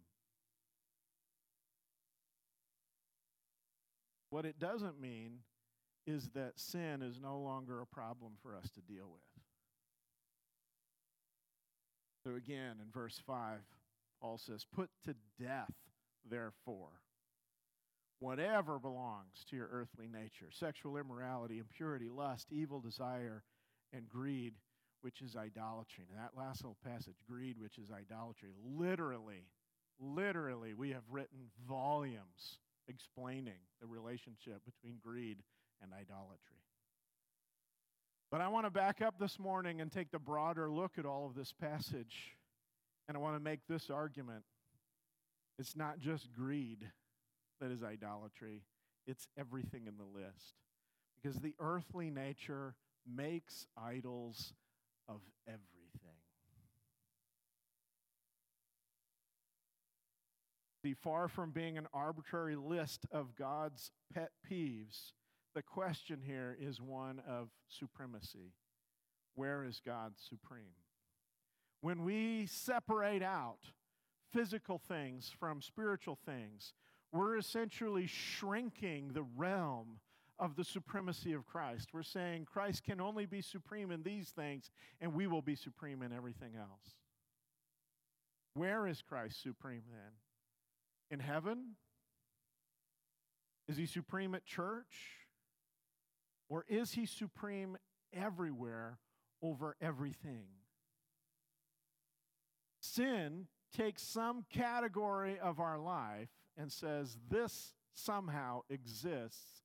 What 4.30 4.46
it 4.46 4.58
doesn't 4.58 4.98
mean 4.98 5.40
is 6.08 6.30
that 6.34 6.54
sin 6.56 7.02
is 7.02 7.20
no 7.20 7.40
longer 7.40 7.82
a 7.82 7.86
problem 7.86 8.38
for 8.42 8.56
us 8.56 8.70
to 8.70 8.80
deal 8.80 9.10
with. 9.12 9.44
So, 12.24 12.36
again, 12.36 12.78
in 12.82 12.90
verse 12.90 13.22
5, 13.28 13.60
Paul 14.22 14.38
says, 14.38 14.66
Put 14.74 14.90
to 15.04 15.16
death, 15.38 15.74
therefore, 16.30 17.02
whatever 18.20 18.80
belongs 18.80 19.46
to 19.50 19.56
your 19.56 19.70
earthly 19.72 20.08
nature 20.08 20.48
sexual 20.52 20.98
immorality, 20.98 21.60
impurity, 21.60 22.10
lust, 22.10 22.48
evil 22.52 22.80
desire, 22.80 23.44
and 23.94 24.10
greed, 24.10 24.54
which 25.02 25.22
is 25.22 25.36
idolatry. 25.36 26.06
Now, 26.12 26.24
that 26.24 26.40
last 26.40 26.64
little 26.64 26.78
passage, 26.84 27.16
greed, 27.30 27.58
which 27.60 27.78
is 27.78 27.92
idolatry, 27.92 28.50
literally, 28.64 29.48
literally, 30.00 30.74
we 30.74 30.92
have 30.92 31.04
written 31.10 31.50
volumes 31.68 32.60
explaining 32.88 33.60
the 33.82 33.88
relationship 33.88 34.62
between 34.66 34.98
greed 35.04 35.38
and 35.82 35.92
idolatry. 35.94 36.66
But 38.32 38.42
I 38.42 38.48
want 38.48 38.66
to 38.66 38.72
back 38.72 39.02
up 39.02 39.16
this 39.20 39.40
morning 39.40 39.82
and 39.82 39.92
take 39.92 40.12
the 40.12 40.20
broader 40.20 40.70
look 40.70 40.98
at 40.98 41.06
all 41.06 41.26
of 41.26 41.36
this 41.36 41.54
passage. 41.54 42.36
And 43.08 43.16
I 43.16 43.20
want 43.20 43.36
to 43.36 43.40
make 43.40 43.60
this 43.70 43.90
argument. 43.90 44.44
It's 45.58 45.76
not 45.76 46.00
just 46.00 46.34
greed 46.34 46.90
that 47.62 47.72
is 47.72 47.84
idolatry, 47.84 48.64
it's 49.08 49.28
everything 49.38 49.88
in 49.88 49.98
the 49.98 50.04
list. 50.04 50.56
Because 51.16 51.40
the 51.40 51.56
earthly 51.60 52.10
nature 52.10 52.76
makes 53.08 53.66
idols 53.78 54.54
of 55.08 55.22
everything. 55.48 55.62
See, 60.84 60.94
far 60.94 61.28
from 61.28 61.52
being 61.52 61.78
an 61.78 61.88
arbitrary 61.94 62.56
list 62.56 63.08
of 63.12 63.36
God's 63.36 63.92
pet 64.14 64.30
peeves, 64.48 65.14
the 65.56 65.64
question 65.64 66.20
here 66.24 66.56
is 66.60 66.80
one 66.80 67.22
of 67.28 67.50
supremacy. 67.70 68.54
Where 69.34 69.64
is 69.64 69.82
God 69.84 70.14
supreme? 70.18 70.76
When 71.82 72.04
we 72.04 72.46
separate 72.46 73.24
out 73.24 73.60
physical 74.34 74.78
things 74.78 75.32
from 75.40 75.62
spiritual 75.62 76.18
things, 76.26 76.74
we're 77.12 77.38
essentially 77.38 78.08
shrinking 78.08 79.12
the 79.14 79.26
realm 79.36 80.00
of 80.38 80.56
the 80.56 80.64
supremacy 80.64 81.34
of 81.34 81.46
Christ. 81.46 81.90
We're 81.94 82.04
saying 82.04 82.46
Christ 82.46 82.84
can 82.84 83.00
only 83.00 83.26
be 83.26 83.42
supreme 83.42 83.92
in 83.92 84.04
these 84.04 84.30
things, 84.30 84.70
and 85.00 85.14
we 85.14 85.28
will 85.28 85.42
be 85.42 85.56
supreme 85.56 86.02
in 86.02 86.12
everything 86.12 86.56
else. 86.58 86.96
Where 88.54 88.88
is 88.88 89.02
Christ 89.02 89.42
supreme 89.42 89.84
then? 89.90 90.12
In 91.12 91.20
heaven? 91.20 91.76
Is 93.68 93.78
he 93.78 93.86
supreme 93.86 94.36
at 94.36 94.46
church? 94.46 95.26
Or 96.50 96.66
is 96.68 96.92
he 96.92 97.06
supreme 97.06 97.78
everywhere 98.14 99.00
over 99.42 99.76
everything? 99.82 100.48
Sin 102.80 103.48
takes 103.76 104.02
some 104.02 104.46
category 104.52 105.40
of 105.40 105.60
our 105.60 105.78
life 105.78 106.30
and 106.58 106.72
says 106.72 107.18
this 107.30 107.74
somehow 107.94 108.62
exists 108.70 109.62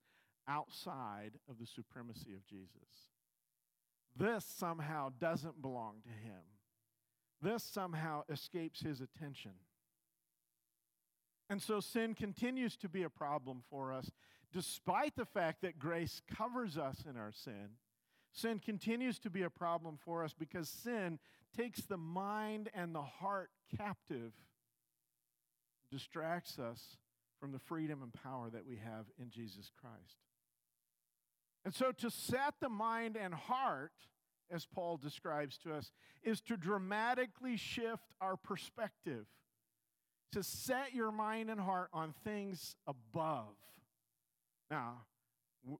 outside 0.48 1.32
of 1.48 1.58
the 1.58 1.66
supremacy 1.66 2.34
of 2.34 2.46
Jesus. 2.46 3.10
This 4.16 4.44
somehow 4.44 5.10
doesn't 5.20 5.62
belong 5.62 6.02
to 6.02 6.10
him. 6.10 6.42
This 7.40 7.62
somehow 7.62 8.22
escapes 8.28 8.80
his 8.80 9.00
attention. 9.00 9.52
And 11.48 11.62
so 11.62 11.80
sin 11.80 12.14
continues 12.14 12.76
to 12.78 12.88
be 12.88 13.02
a 13.02 13.10
problem 13.10 13.62
for 13.70 13.92
us 13.92 14.10
despite 14.52 15.14
the 15.16 15.24
fact 15.24 15.62
that 15.62 15.78
grace 15.78 16.20
covers 16.36 16.76
us 16.76 17.04
in 17.08 17.16
our 17.16 17.32
sin, 17.32 17.70
sin 18.32 18.58
continues 18.58 19.18
to 19.20 19.30
be 19.30 19.42
a 19.42 19.50
problem 19.50 19.98
for 20.04 20.24
us 20.24 20.34
because 20.38 20.68
sin 20.68 21.18
takes 21.56 21.80
the 21.82 21.96
mind 21.96 22.70
and 22.74 22.94
the 22.94 23.02
heart 23.02 23.50
captive, 23.76 24.32
distracts 25.90 26.58
us 26.58 26.96
from 27.40 27.52
the 27.52 27.58
freedom 27.58 28.02
and 28.02 28.12
power 28.12 28.50
that 28.50 28.66
we 28.66 28.76
have 28.76 29.06
in 29.20 29.30
Jesus 29.30 29.70
Christ. 29.80 30.18
And 31.64 31.74
so 31.74 31.92
to 31.92 32.10
set 32.10 32.54
the 32.60 32.68
mind 32.68 33.16
and 33.16 33.34
heart, 33.34 33.92
as 34.50 34.66
Paul 34.66 34.96
describes 34.96 35.58
to 35.58 35.74
us, 35.74 35.92
is 36.22 36.40
to 36.42 36.56
dramatically 36.56 37.56
shift 37.56 38.14
our 38.20 38.36
perspective. 38.36 39.26
To 40.32 40.42
set 40.42 40.94
your 40.94 41.10
mind 41.10 41.50
and 41.50 41.60
heart 41.60 41.88
on 41.92 42.14
things 42.24 42.76
above 42.86 43.56
now, 44.70 45.02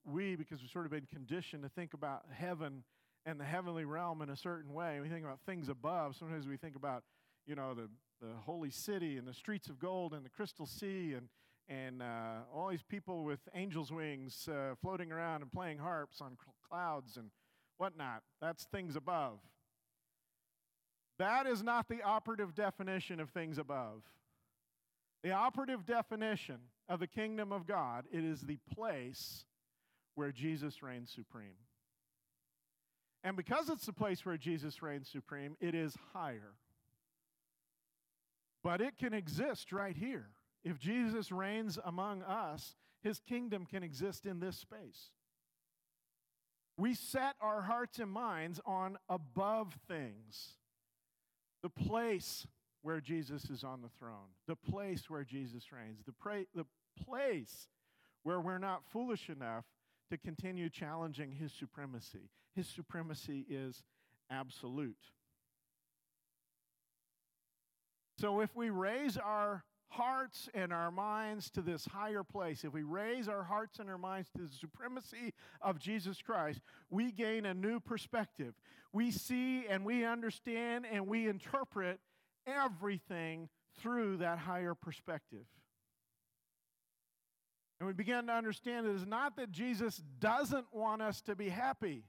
we, 0.04 0.36
because 0.36 0.60
we've 0.60 0.70
sort 0.70 0.84
of 0.84 0.90
been 0.90 1.06
conditioned 1.06 1.62
to 1.62 1.68
think 1.68 1.94
about 1.94 2.24
heaven 2.32 2.84
and 3.26 3.38
the 3.38 3.44
heavenly 3.44 3.84
realm 3.84 4.22
in 4.22 4.30
a 4.30 4.36
certain 4.36 4.72
way, 4.72 5.00
we 5.00 5.08
think 5.08 5.24
about 5.24 5.40
things 5.46 5.68
above. 5.68 6.16
Sometimes 6.16 6.46
we 6.46 6.56
think 6.56 6.76
about, 6.76 7.02
you 7.46 7.54
know, 7.54 7.74
the, 7.74 7.88
the 8.20 8.32
holy 8.44 8.70
city 8.70 9.16
and 9.16 9.26
the 9.26 9.34
streets 9.34 9.68
of 9.68 9.78
gold 9.78 10.14
and 10.14 10.24
the 10.24 10.30
crystal 10.30 10.66
sea 10.66 11.14
and, 11.14 11.28
and 11.68 12.02
uh, 12.02 12.44
all 12.54 12.68
these 12.68 12.82
people 12.82 13.24
with 13.24 13.40
angels' 13.54 13.92
wings 13.92 14.48
uh, 14.48 14.74
floating 14.80 15.12
around 15.12 15.42
and 15.42 15.52
playing 15.52 15.78
harps 15.78 16.20
on 16.20 16.36
clouds 16.68 17.16
and 17.16 17.30
whatnot. 17.76 18.22
That's 18.40 18.64
things 18.64 18.96
above. 18.96 19.38
That 21.18 21.46
is 21.46 21.62
not 21.62 21.88
the 21.88 22.02
operative 22.02 22.54
definition 22.54 23.20
of 23.20 23.30
things 23.30 23.58
above. 23.58 24.02
The 25.22 25.32
operative 25.32 25.84
definition 25.84 26.56
of 26.88 26.98
the 26.98 27.06
kingdom 27.06 27.52
of 27.52 27.66
God, 27.66 28.06
it 28.10 28.24
is 28.24 28.40
the 28.40 28.58
place 28.74 29.44
where 30.14 30.32
Jesus 30.32 30.82
reigns 30.82 31.10
supreme. 31.10 31.56
And 33.22 33.36
because 33.36 33.68
it's 33.68 33.86
the 33.86 33.92
place 33.92 34.24
where 34.24 34.38
Jesus 34.38 34.82
reigns 34.82 35.08
supreme, 35.08 35.56
it 35.60 35.74
is 35.74 35.96
higher. 36.12 36.54
But 38.62 38.80
it 38.80 38.98
can 38.98 39.12
exist 39.12 39.72
right 39.72 39.96
here. 39.96 40.30
If 40.64 40.78
Jesus 40.78 41.32
reigns 41.32 41.78
among 41.84 42.22
us, 42.22 42.76
his 43.02 43.20
kingdom 43.20 43.66
can 43.66 43.82
exist 43.82 44.26
in 44.26 44.40
this 44.40 44.56
space. 44.56 45.10
We 46.76 46.94
set 46.94 47.36
our 47.40 47.62
hearts 47.62 47.98
and 47.98 48.10
minds 48.10 48.60
on 48.64 48.96
above 49.08 49.74
things, 49.86 50.56
the 51.62 51.68
place 51.68 52.46
where 52.82 53.00
Jesus 53.00 53.50
is 53.50 53.64
on 53.64 53.82
the 53.82 53.90
throne, 53.98 54.32
the 54.46 54.56
place 54.56 55.10
where 55.10 55.24
Jesus 55.24 55.72
reigns, 55.72 56.02
the, 56.06 56.12
pra- 56.12 56.46
the 56.54 56.64
place 57.04 57.68
where 58.22 58.40
we're 58.40 58.58
not 58.58 58.82
foolish 58.90 59.28
enough 59.28 59.64
to 60.10 60.18
continue 60.18 60.68
challenging 60.68 61.32
his 61.32 61.52
supremacy. 61.52 62.30
His 62.54 62.66
supremacy 62.66 63.46
is 63.48 63.82
absolute. 64.30 64.96
So 68.18 68.40
if 68.40 68.54
we 68.54 68.70
raise 68.70 69.16
our 69.16 69.64
hearts 69.88 70.48
and 70.54 70.72
our 70.72 70.90
minds 70.90 71.50
to 71.50 71.62
this 71.62 71.86
higher 71.86 72.22
place, 72.22 72.64
if 72.64 72.72
we 72.72 72.82
raise 72.82 73.28
our 73.28 73.42
hearts 73.42 73.78
and 73.78 73.88
our 73.88 73.98
minds 73.98 74.28
to 74.36 74.42
the 74.42 74.54
supremacy 74.54 75.32
of 75.62 75.78
Jesus 75.78 76.20
Christ, 76.22 76.60
we 76.90 77.12
gain 77.12 77.46
a 77.46 77.54
new 77.54 77.80
perspective. 77.80 78.54
We 78.92 79.10
see 79.10 79.66
and 79.66 79.84
we 79.84 80.04
understand 80.04 80.86
and 80.90 81.06
we 81.06 81.28
interpret 81.28 81.98
everything 82.46 83.48
through 83.80 84.18
that 84.18 84.38
higher 84.38 84.74
perspective. 84.74 85.46
And 87.80 87.86
we 87.86 87.94
begin 87.94 88.26
to 88.26 88.32
understand 88.32 88.86
it 88.86 88.94
is 88.94 89.06
not 89.06 89.36
that 89.36 89.50
Jesus 89.50 90.02
doesn't 90.20 90.66
want 90.70 91.00
us 91.00 91.22
to 91.22 91.34
be 91.34 91.48
happy. 91.48 92.04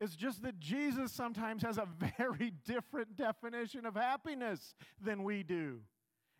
It's 0.00 0.14
just 0.14 0.42
that 0.42 0.60
Jesus 0.60 1.10
sometimes 1.10 1.64
has 1.64 1.76
a 1.76 1.88
very 2.18 2.52
different 2.64 3.16
definition 3.16 3.84
of 3.84 3.96
happiness 3.96 4.76
than 5.00 5.24
we 5.24 5.42
do. 5.42 5.80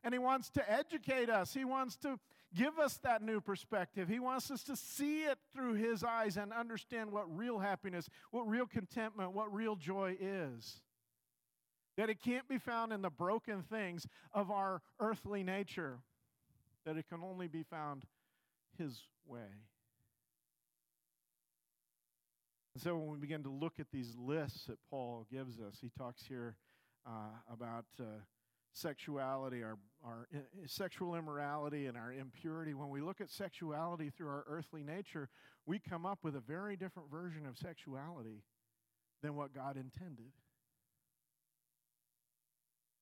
And 0.05 0.15
he 0.15 0.21
wants 0.21 0.51
to 0.51 0.71
educate 0.71 1.29
us. 1.29 1.53
He 1.53 1.65
wants 1.65 1.97
to 1.99 2.21
give 2.55 2.79
us 2.79 2.99
that 2.99 3.23
new 3.23 3.41
perspective. 3.41 4.09
He 4.09 4.21
wants 4.21 4.53
us 4.53 4.63
to 4.65 4.77
see 4.77 5.25
it 5.25 5.39
through 5.53 5.75
his 5.75 6.05
eyes 6.05 6.37
and 6.37 6.53
understand 6.53 7.11
what 7.11 7.25
real 7.37 7.59
happiness, 7.59 8.09
what 8.31 8.49
real 8.49 8.67
contentment, 8.67 9.33
what 9.33 9.53
real 9.53 9.75
joy 9.75 10.17
is. 10.21 10.83
That 11.97 12.11
it 12.11 12.23
can't 12.23 12.47
be 12.47 12.59
found 12.59 12.93
in 12.93 13.03
the 13.03 13.11
broken 13.11 13.63
things 13.63 14.07
of 14.33 14.53
our 14.53 14.83
earthly 15.01 15.43
nature, 15.43 15.99
that 16.85 16.97
it 16.97 17.09
can 17.09 17.25
only 17.25 17.49
be 17.49 17.65
found 17.65 18.05
his 18.79 19.03
way. 19.27 19.65
And 22.75 22.83
so 22.83 22.97
when 22.97 23.11
we 23.11 23.19
begin 23.19 23.43
to 23.45 23.51
look 23.51 23.81
at 23.81 23.91
these 23.91 24.15
lists 24.19 24.67
that 24.67 24.79
Paul 24.91 25.27
gives 25.31 25.59
us, 25.61 25.79
he 25.81 25.91
talks 25.97 26.25
here 26.27 26.57
uh, 27.07 27.31
about 27.51 27.87
uh, 27.99 28.05
sexuality, 28.73 29.63
our, 29.63 29.79
our 30.05 30.29
I- 30.35 30.67
sexual 30.67 31.15
immorality, 31.15 31.87
and 31.87 31.97
our 31.97 32.13
impurity. 32.13 32.75
When 32.75 32.91
we 32.91 33.01
look 33.01 33.21
at 33.23 33.31
sexuality 33.31 34.11
through 34.11 34.29
our 34.29 34.45
earthly 34.47 34.83
nature, 34.83 35.31
we 35.65 35.79
come 35.79 36.05
up 36.05 36.19
with 36.23 36.37
a 36.37 36.41
very 36.41 36.77
different 36.77 37.11
version 37.11 37.47
of 37.47 37.57
sexuality 37.57 38.43
than 39.23 39.35
what 39.35 39.55
God 39.55 39.77
intended. 39.77 40.33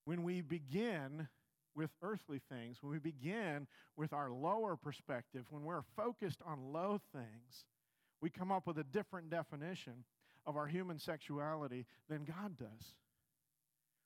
When 0.05 0.23
we 0.23 0.41
begin 0.41 1.29
with 1.75 1.91
earthly 2.03 2.41
things, 2.49 2.79
when 2.81 2.93
we 2.93 2.99
begin 2.99 3.67
with 3.97 4.13
our 4.13 4.31
lower 4.31 4.77
perspective, 4.77 5.45
when 5.51 5.65
we're 5.65 5.83
focused 5.97 6.41
on 6.47 6.73
low 6.73 7.01
things, 7.13 7.65
we 8.21 8.31
come 8.31 8.53
up 8.53 8.67
with 8.67 8.79
a 8.79 8.85
different 8.85 9.31
definition 9.31 10.05
of 10.47 10.57
our 10.57 10.67
human 10.67 10.99
sexuality 10.99 11.87
than 12.09 12.25
God 12.25 12.57
does. 12.59 12.95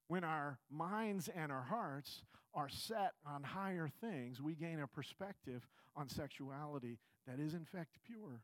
When 0.09 0.25
our 0.25 0.59
minds 0.71 1.29
and 1.29 1.53
our 1.53 1.63
hearts 1.63 2.23
are 2.55 2.69
set 2.69 3.13
on 3.27 3.43
higher 3.43 3.91
things, 4.01 4.41
we 4.41 4.55
gain 4.55 4.81
a 4.81 4.87
perspective 4.87 5.67
on 5.95 6.09
sexuality 6.09 6.99
that 7.27 7.39
is, 7.39 7.55
in 7.55 7.65
fact, 7.65 7.97
pure. 8.07 8.43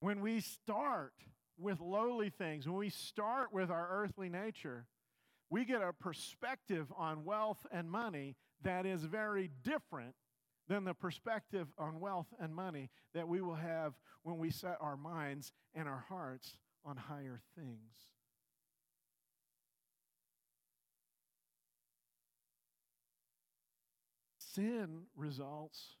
When 0.00 0.20
we 0.20 0.40
start 0.40 1.12
with 1.56 1.80
lowly 1.80 2.30
things, 2.30 2.66
when 2.66 2.76
we 2.76 2.90
start 2.90 3.52
with 3.52 3.70
our 3.70 3.88
earthly 3.90 4.28
nature, 4.28 4.86
we 5.52 5.66
get 5.66 5.82
a 5.82 5.92
perspective 5.92 6.90
on 6.96 7.26
wealth 7.26 7.66
and 7.70 7.90
money 7.90 8.36
that 8.62 8.86
is 8.86 9.02
very 9.02 9.50
different 9.62 10.14
than 10.66 10.84
the 10.84 10.94
perspective 10.94 11.68
on 11.76 12.00
wealth 12.00 12.28
and 12.40 12.54
money 12.54 12.88
that 13.12 13.28
we 13.28 13.42
will 13.42 13.56
have 13.56 13.92
when 14.22 14.38
we 14.38 14.50
set 14.50 14.78
our 14.80 14.96
minds 14.96 15.52
and 15.74 15.86
our 15.86 16.06
hearts 16.08 16.56
on 16.86 16.96
higher 16.96 17.42
things. 17.54 17.92
Sin 24.38 25.02
results 25.14 25.96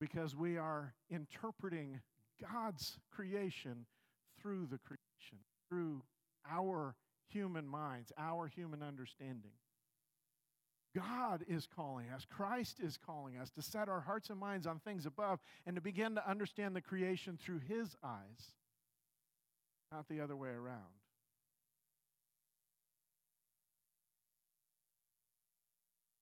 because 0.00 0.36
we 0.36 0.56
are 0.56 0.94
interpreting 1.10 2.00
God's 2.40 2.98
creation 3.10 3.84
through 4.40 4.68
the 4.70 4.78
creation, 4.78 5.38
through 5.68 6.04
our 6.48 6.94
human 7.28 7.66
minds, 7.66 8.12
our 8.18 8.46
human 8.46 8.82
understanding. 8.82 9.52
God 10.94 11.44
is 11.46 11.66
calling 11.66 12.06
us, 12.08 12.24
Christ 12.24 12.80
is 12.80 12.96
calling 12.96 13.36
us 13.36 13.50
to 13.50 13.62
set 13.62 13.88
our 13.88 14.00
hearts 14.00 14.30
and 14.30 14.38
minds 14.38 14.66
on 14.66 14.78
things 14.78 15.04
above 15.04 15.40
and 15.66 15.76
to 15.76 15.82
begin 15.82 16.14
to 16.14 16.28
understand 16.28 16.74
the 16.74 16.80
creation 16.80 17.38
through 17.38 17.60
His 17.68 17.94
eyes, 18.02 18.54
not 19.92 20.08
the 20.08 20.20
other 20.20 20.36
way 20.36 20.48
around. 20.48 20.80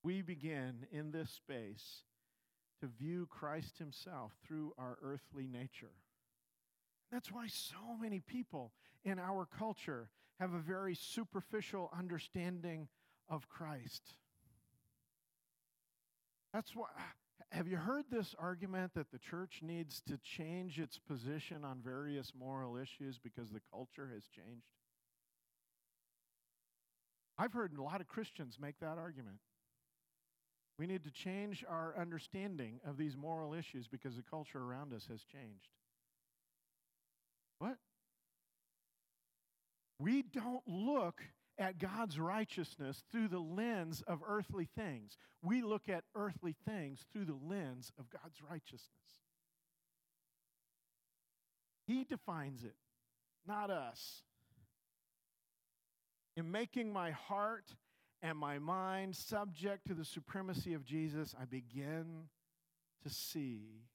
We 0.03 0.23
begin 0.23 0.87
in 0.91 1.13
this 1.13 1.31
space 1.31 2.03
to 2.81 2.89
view 2.89 3.27
Christ 3.31 3.79
Himself 3.79 4.33
through 4.45 4.75
our 4.77 4.99
earthly 5.03 5.47
nature. 5.47 5.93
That's 7.13 7.31
why 7.31 7.47
so 7.47 7.97
many 8.01 8.19
people 8.19 8.73
in 9.05 9.19
our 9.21 9.47
culture 9.47 10.09
have 10.41 10.53
a 10.53 10.59
very 10.59 10.95
superficial 10.95 11.91
understanding 11.97 12.89
of 13.29 13.49
Christ. 13.49 14.03
That's 16.53 16.75
why. 16.75 16.89
Have 17.51 17.69
you 17.69 17.77
heard 17.77 18.05
this 18.11 18.35
argument 18.39 18.95
that 18.95 19.13
the 19.13 19.19
church 19.19 19.61
needs 19.63 20.03
to 20.09 20.19
change 20.19 20.81
its 20.81 20.99
position 20.99 21.65
on 21.65 21.79
various 21.85 22.33
moral 22.37 22.77
issues 22.77 23.19
because 23.19 23.51
the 23.51 23.61
culture 23.71 24.11
has 24.13 24.25
changed? 24.25 24.67
I've 27.39 27.53
heard 27.53 27.73
a 27.77 27.83
lot 27.83 28.01
of 28.01 28.09
Christians 28.09 28.59
make 28.61 28.79
that 28.81 28.99
argument. 28.99 29.39
We 30.79 30.87
need 30.87 31.05
to 31.05 31.11
change 31.11 31.65
our 31.69 31.95
understanding 31.99 32.81
of 32.85 32.97
these 32.97 33.17
moral 33.17 33.55
issues 33.55 33.87
because 33.87 34.17
the 34.17 34.23
culture 34.23 34.59
around 34.59 34.93
us 34.93 35.07
has 35.09 35.23
changed. 35.23 35.69
What? 37.59 37.77
We 40.05 40.21
don't 40.21 40.63
look 40.67 41.23
at 41.59 41.79
God's 41.79 42.19
righteousness 42.19 43.03
through 43.11 43.29
the 43.29 43.39
lens 43.39 44.03
of 44.07 44.21
earthly 44.27 44.69
things. 44.77 45.17
We 45.43 45.63
look 45.63 45.89
at 45.89 46.05
earthly 46.15 46.55
things 46.69 47.07
through 47.11 47.25
the 47.25 47.39
lens 47.43 47.91
of 47.99 48.11
God's 48.11 48.43
righteousness. 48.43 48.91
He 51.87 52.05
defines 52.05 52.65
it, 52.65 52.77
not 53.47 53.71
us. 53.71 54.25
In 56.37 56.51
making 56.51 56.93
my 56.93 57.13
heart 57.13 57.75
and 58.21 58.37
my 58.37 58.59
mind 58.59 59.17
subject 59.17 59.87
to 59.87 59.95
the 59.95 60.05
supremacy 60.05 60.75
of 60.75 60.85
Jesus, 60.85 61.35
I 61.41 61.47
begin 61.47 62.29
to 63.05 63.09
see. 63.09 63.87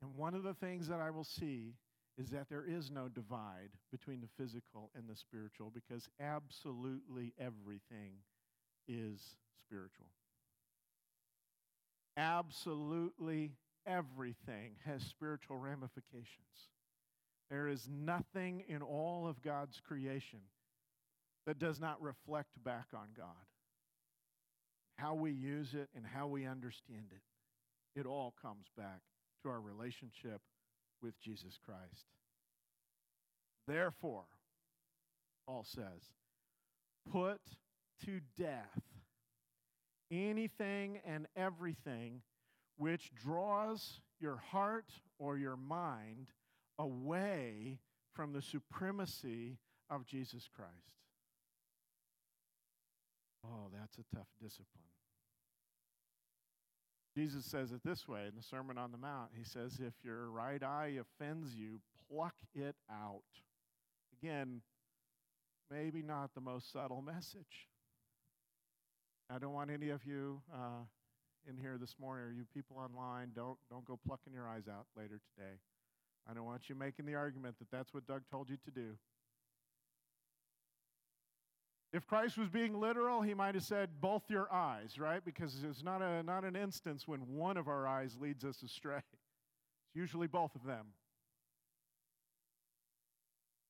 And 0.00 0.16
one 0.16 0.34
of 0.34 0.42
the 0.42 0.54
things 0.54 0.88
that 0.88 1.00
I 1.00 1.10
will 1.10 1.24
see 1.24 1.74
is 2.18 2.30
that 2.30 2.48
there 2.48 2.64
is 2.66 2.90
no 2.90 3.08
divide 3.08 3.70
between 3.90 4.20
the 4.20 4.42
physical 4.42 4.90
and 4.94 5.08
the 5.08 5.16
spiritual 5.16 5.70
because 5.72 6.08
absolutely 6.20 7.32
everything 7.38 8.12
is 8.86 9.36
spiritual. 9.66 10.08
Absolutely 12.16 13.52
everything 13.86 14.72
has 14.84 15.02
spiritual 15.02 15.56
ramifications. 15.56 16.68
There 17.50 17.68
is 17.68 17.88
nothing 17.90 18.64
in 18.68 18.82
all 18.82 19.26
of 19.26 19.42
God's 19.42 19.80
creation 19.80 20.40
that 21.46 21.58
does 21.58 21.80
not 21.80 22.00
reflect 22.00 22.50
back 22.62 22.86
on 22.94 23.08
God. 23.16 23.26
How 24.96 25.14
we 25.14 25.32
use 25.32 25.74
it 25.74 25.88
and 25.96 26.04
how 26.06 26.26
we 26.26 26.46
understand 26.46 27.06
it, 27.10 27.98
it 27.98 28.06
all 28.06 28.34
comes 28.40 28.66
back 28.76 29.00
to 29.42 29.48
our 29.48 29.60
relationship 29.60 30.40
with 31.02 31.20
Jesus 31.20 31.58
Christ. 31.64 32.06
Therefore, 33.66 34.24
Paul 35.46 35.64
says, 35.64 36.12
put 37.10 37.40
to 38.04 38.20
death 38.36 38.82
anything 40.10 41.00
and 41.06 41.26
everything 41.36 42.22
which 42.76 43.12
draws 43.14 44.00
your 44.20 44.36
heart 44.36 44.90
or 45.18 45.36
your 45.36 45.56
mind 45.56 46.28
away 46.78 47.78
from 48.12 48.32
the 48.32 48.42
supremacy 48.42 49.58
of 49.90 50.06
Jesus 50.06 50.48
Christ. 50.54 50.72
Oh, 53.44 53.68
that's 53.72 53.98
a 53.98 54.16
tough 54.16 54.28
discipline. 54.40 54.91
Jesus 57.14 57.44
says 57.44 57.72
it 57.72 57.80
this 57.84 58.08
way 58.08 58.26
in 58.26 58.34
the 58.34 58.42
Sermon 58.42 58.78
on 58.78 58.90
the 58.90 58.98
Mount. 58.98 59.30
He 59.36 59.44
says, 59.44 59.78
If 59.80 59.92
your 60.02 60.30
right 60.30 60.62
eye 60.62 60.98
offends 61.00 61.54
you, 61.54 61.80
pluck 62.10 62.34
it 62.54 62.74
out. 62.90 63.22
Again, 64.22 64.62
maybe 65.70 66.02
not 66.02 66.30
the 66.34 66.40
most 66.40 66.72
subtle 66.72 67.02
message. 67.02 67.68
I 69.30 69.38
don't 69.38 69.52
want 69.52 69.70
any 69.70 69.90
of 69.90 70.04
you 70.04 70.40
uh, 70.52 70.84
in 71.48 71.56
here 71.56 71.76
this 71.78 71.96
morning, 72.00 72.26
or 72.26 72.32
you 72.32 72.44
people 72.54 72.78
online, 72.78 73.32
don't, 73.34 73.58
don't 73.70 73.84
go 73.84 73.98
plucking 74.06 74.32
your 74.32 74.48
eyes 74.48 74.64
out 74.68 74.86
later 74.96 75.20
today. 75.34 75.56
I 76.28 76.34
don't 76.34 76.44
want 76.44 76.68
you 76.68 76.74
making 76.74 77.06
the 77.06 77.14
argument 77.14 77.56
that 77.58 77.70
that's 77.70 77.92
what 77.92 78.06
Doug 78.06 78.22
told 78.30 78.48
you 78.48 78.56
to 78.64 78.70
do. 78.70 78.96
If 81.92 82.06
Christ 82.06 82.38
was 82.38 82.48
being 82.48 82.80
literal, 82.80 83.20
he 83.20 83.34
might 83.34 83.54
have 83.54 83.64
said 83.64 84.00
both 84.00 84.22
your 84.30 84.50
eyes, 84.50 84.98
right? 84.98 85.22
Because 85.22 85.62
it's 85.62 85.84
not, 85.84 86.00
a, 86.00 86.22
not 86.22 86.44
an 86.44 86.56
instance 86.56 87.06
when 87.06 87.20
one 87.20 87.58
of 87.58 87.68
our 87.68 87.86
eyes 87.86 88.16
leads 88.18 88.44
us 88.44 88.62
astray. 88.62 88.96
It's 88.96 89.94
usually 89.94 90.26
both 90.26 90.54
of 90.54 90.64
them. 90.64 90.86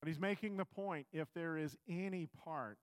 But 0.00 0.08
he's 0.08 0.20
making 0.20 0.56
the 0.56 0.64
point 0.64 1.06
if 1.12 1.28
there 1.35 1.56
is 1.56 1.76
any 1.88 2.28
part, 2.44 2.78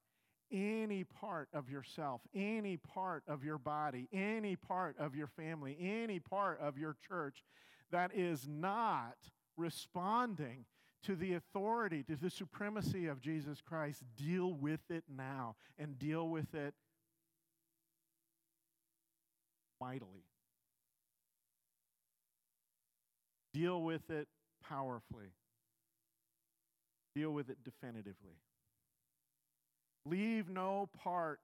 any 0.52 1.06
part 1.06 1.48
of 1.54 1.70
yourself, 1.70 2.22
any 2.36 2.76
part 2.76 3.24
of 3.28 3.44
your 3.44 3.58
body, 3.58 4.10
any 4.12 4.58
part 4.58 4.98
of 5.00 5.16
your 5.16 5.28
family, 5.28 5.78
any 5.80 6.20
part 6.20 6.60
of 6.60 6.78
your 6.78 6.98
church 7.08 7.44
that 7.92 8.12
is 8.14 8.46
not 8.48 9.16
responding 9.58 10.66
to 11.04 11.16
the 11.16 11.34
authority, 11.34 12.04
to 12.04 12.16
the 12.16 12.30
supremacy 12.30 13.08
of 13.08 13.22
Jesus 13.22 13.62
Christ, 13.62 14.04
deal 14.18 14.54
with 14.54 14.82
it 14.90 15.04
now 15.10 15.56
and 15.78 15.98
deal 15.98 16.28
with 16.28 16.54
it 16.54 16.74
mightily. 19.80 20.26
Deal 23.54 23.82
with 23.82 24.10
it 24.10 24.28
powerfully. 24.68 25.34
Deal 27.16 27.32
with 27.32 27.50
it 27.50 27.58
definitively. 27.64 28.38
Leave 30.06 30.50
no 30.50 30.90
part 31.04 31.40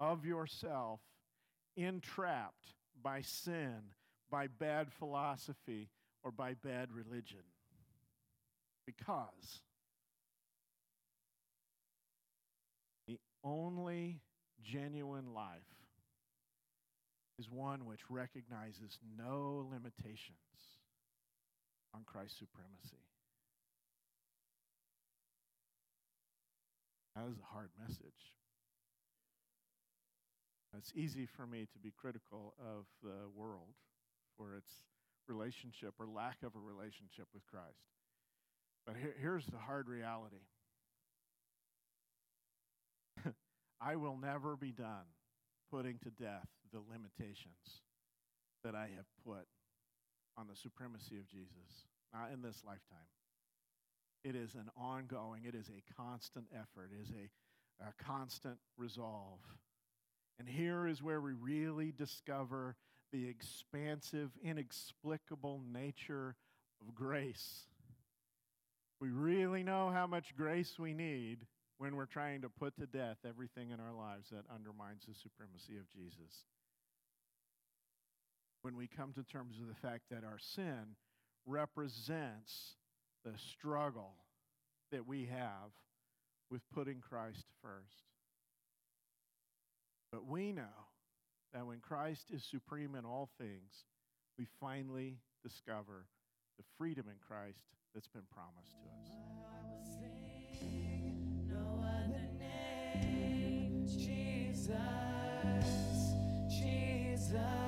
of 0.00 0.24
yourself 0.24 1.00
entrapped 1.76 2.74
by 3.02 3.22
sin, 3.22 3.74
by 4.30 4.46
bad 4.46 4.92
philosophy, 4.92 5.88
or 6.22 6.30
by 6.30 6.54
bad 6.54 6.88
religion. 6.92 7.42
Because 8.86 9.60
the 13.06 13.18
only 13.44 14.20
genuine 14.62 15.34
life 15.34 15.60
is 17.38 17.50
one 17.50 17.86
which 17.86 18.00
recognizes 18.08 18.98
no 19.18 19.66
limitations 19.70 20.36
on 21.94 22.02
Christ's 22.06 22.38
supremacy. 22.38 23.02
That 27.16 27.26
is 27.28 27.36
a 27.38 27.52
hard 27.52 27.70
message. 27.78 28.32
It's 30.76 30.92
easy 30.96 31.26
for 31.26 31.46
me 31.46 31.66
to 31.72 31.78
be 31.78 31.92
critical 31.94 32.54
of 32.58 32.86
the 33.02 33.28
world 33.36 33.76
for 34.38 34.56
its 34.56 34.72
relationship 35.28 35.94
or 36.00 36.06
lack 36.06 36.42
of 36.42 36.54
a 36.56 36.58
relationship 36.58 37.26
with 37.34 37.46
Christ. 37.46 37.91
But 38.86 38.96
here, 38.96 39.14
here's 39.20 39.46
the 39.46 39.58
hard 39.58 39.88
reality 39.88 40.44
I 43.80 43.96
will 43.96 44.16
never 44.16 44.56
be 44.56 44.72
done 44.72 45.06
putting 45.70 45.98
to 45.98 46.10
death 46.10 46.48
the 46.72 46.80
limitations 46.90 47.82
that 48.64 48.74
I 48.74 48.88
have 48.96 49.06
put 49.24 49.46
on 50.36 50.46
the 50.48 50.56
supremacy 50.56 51.18
of 51.18 51.26
Jesus, 51.26 51.86
not 52.12 52.30
in 52.32 52.42
this 52.42 52.62
lifetime. 52.64 53.08
It 54.24 54.36
is 54.36 54.54
an 54.54 54.70
ongoing, 54.76 55.42
it 55.44 55.54
is 55.54 55.68
a 55.68 55.82
constant 56.00 56.46
effort, 56.54 56.90
it 56.92 57.02
is 57.02 57.10
a, 57.10 57.84
a 57.84 57.92
constant 58.04 58.56
resolve. 58.76 59.40
And 60.38 60.48
here 60.48 60.86
is 60.86 61.02
where 61.02 61.20
we 61.20 61.32
really 61.32 61.92
discover 61.92 62.76
the 63.12 63.28
expansive, 63.28 64.30
inexplicable 64.42 65.62
nature 65.72 66.36
of 66.80 66.94
grace. 66.94 67.66
We 69.02 69.10
really 69.10 69.64
know 69.64 69.90
how 69.92 70.06
much 70.06 70.36
grace 70.36 70.76
we 70.78 70.94
need 70.94 71.38
when 71.78 71.96
we're 71.96 72.06
trying 72.06 72.42
to 72.42 72.48
put 72.48 72.76
to 72.76 72.86
death 72.86 73.16
everything 73.28 73.70
in 73.70 73.80
our 73.80 73.92
lives 73.92 74.28
that 74.30 74.44
undermines 74.54 75.02
the 75.08 75.14
supremacy 75.20 75.76
of 75.76 75.90
Jesus. 75.90 76.44
When 78.60 78.76
we 78.76 78.86
come 78.86 79.12
to 79.14 79.24
terms 79.24 79.56
with 79.58 79.68
the 79.68 79.88
fact 79.88 80.04
that 80.12 80.22
our 80.22 80.38
sin 80.38 80.94
represents 81.46 82.76
the 83.24 83.32
struggle 83.50 84.12
that 84.92 85.04
we 85.04 85.26
have 85.26 85.72
with 86.48 86.62
putting 86.72 87.00
Christ 87.00 87.46
first. 87.60 88.04
But 90.12 90.28
we 90.28 90.52
know 90.52 90.86
that 91.52 91.66
when 91.66 91.80
Christ 91.80 92.26
is 92.32 92.44
supreme 92.44 92.94
in 92.94 93.04
all 93.04 93.30
things, 93.36 93.84
we 94.38 94.46
finally 94.60 95.16
discover 95.42 96.06
the 96.56 96.64
freedom 96.78 97.06
in 97.08 97.16
Christ 97.26 97.64
that's 97.94 98.08
been 98.08 98.22
promised 98.32 98.74
to 98.80 98.88
us. 98.88 99.12
Jesus, 103.98 105.66
Jesus. 106.48 107.61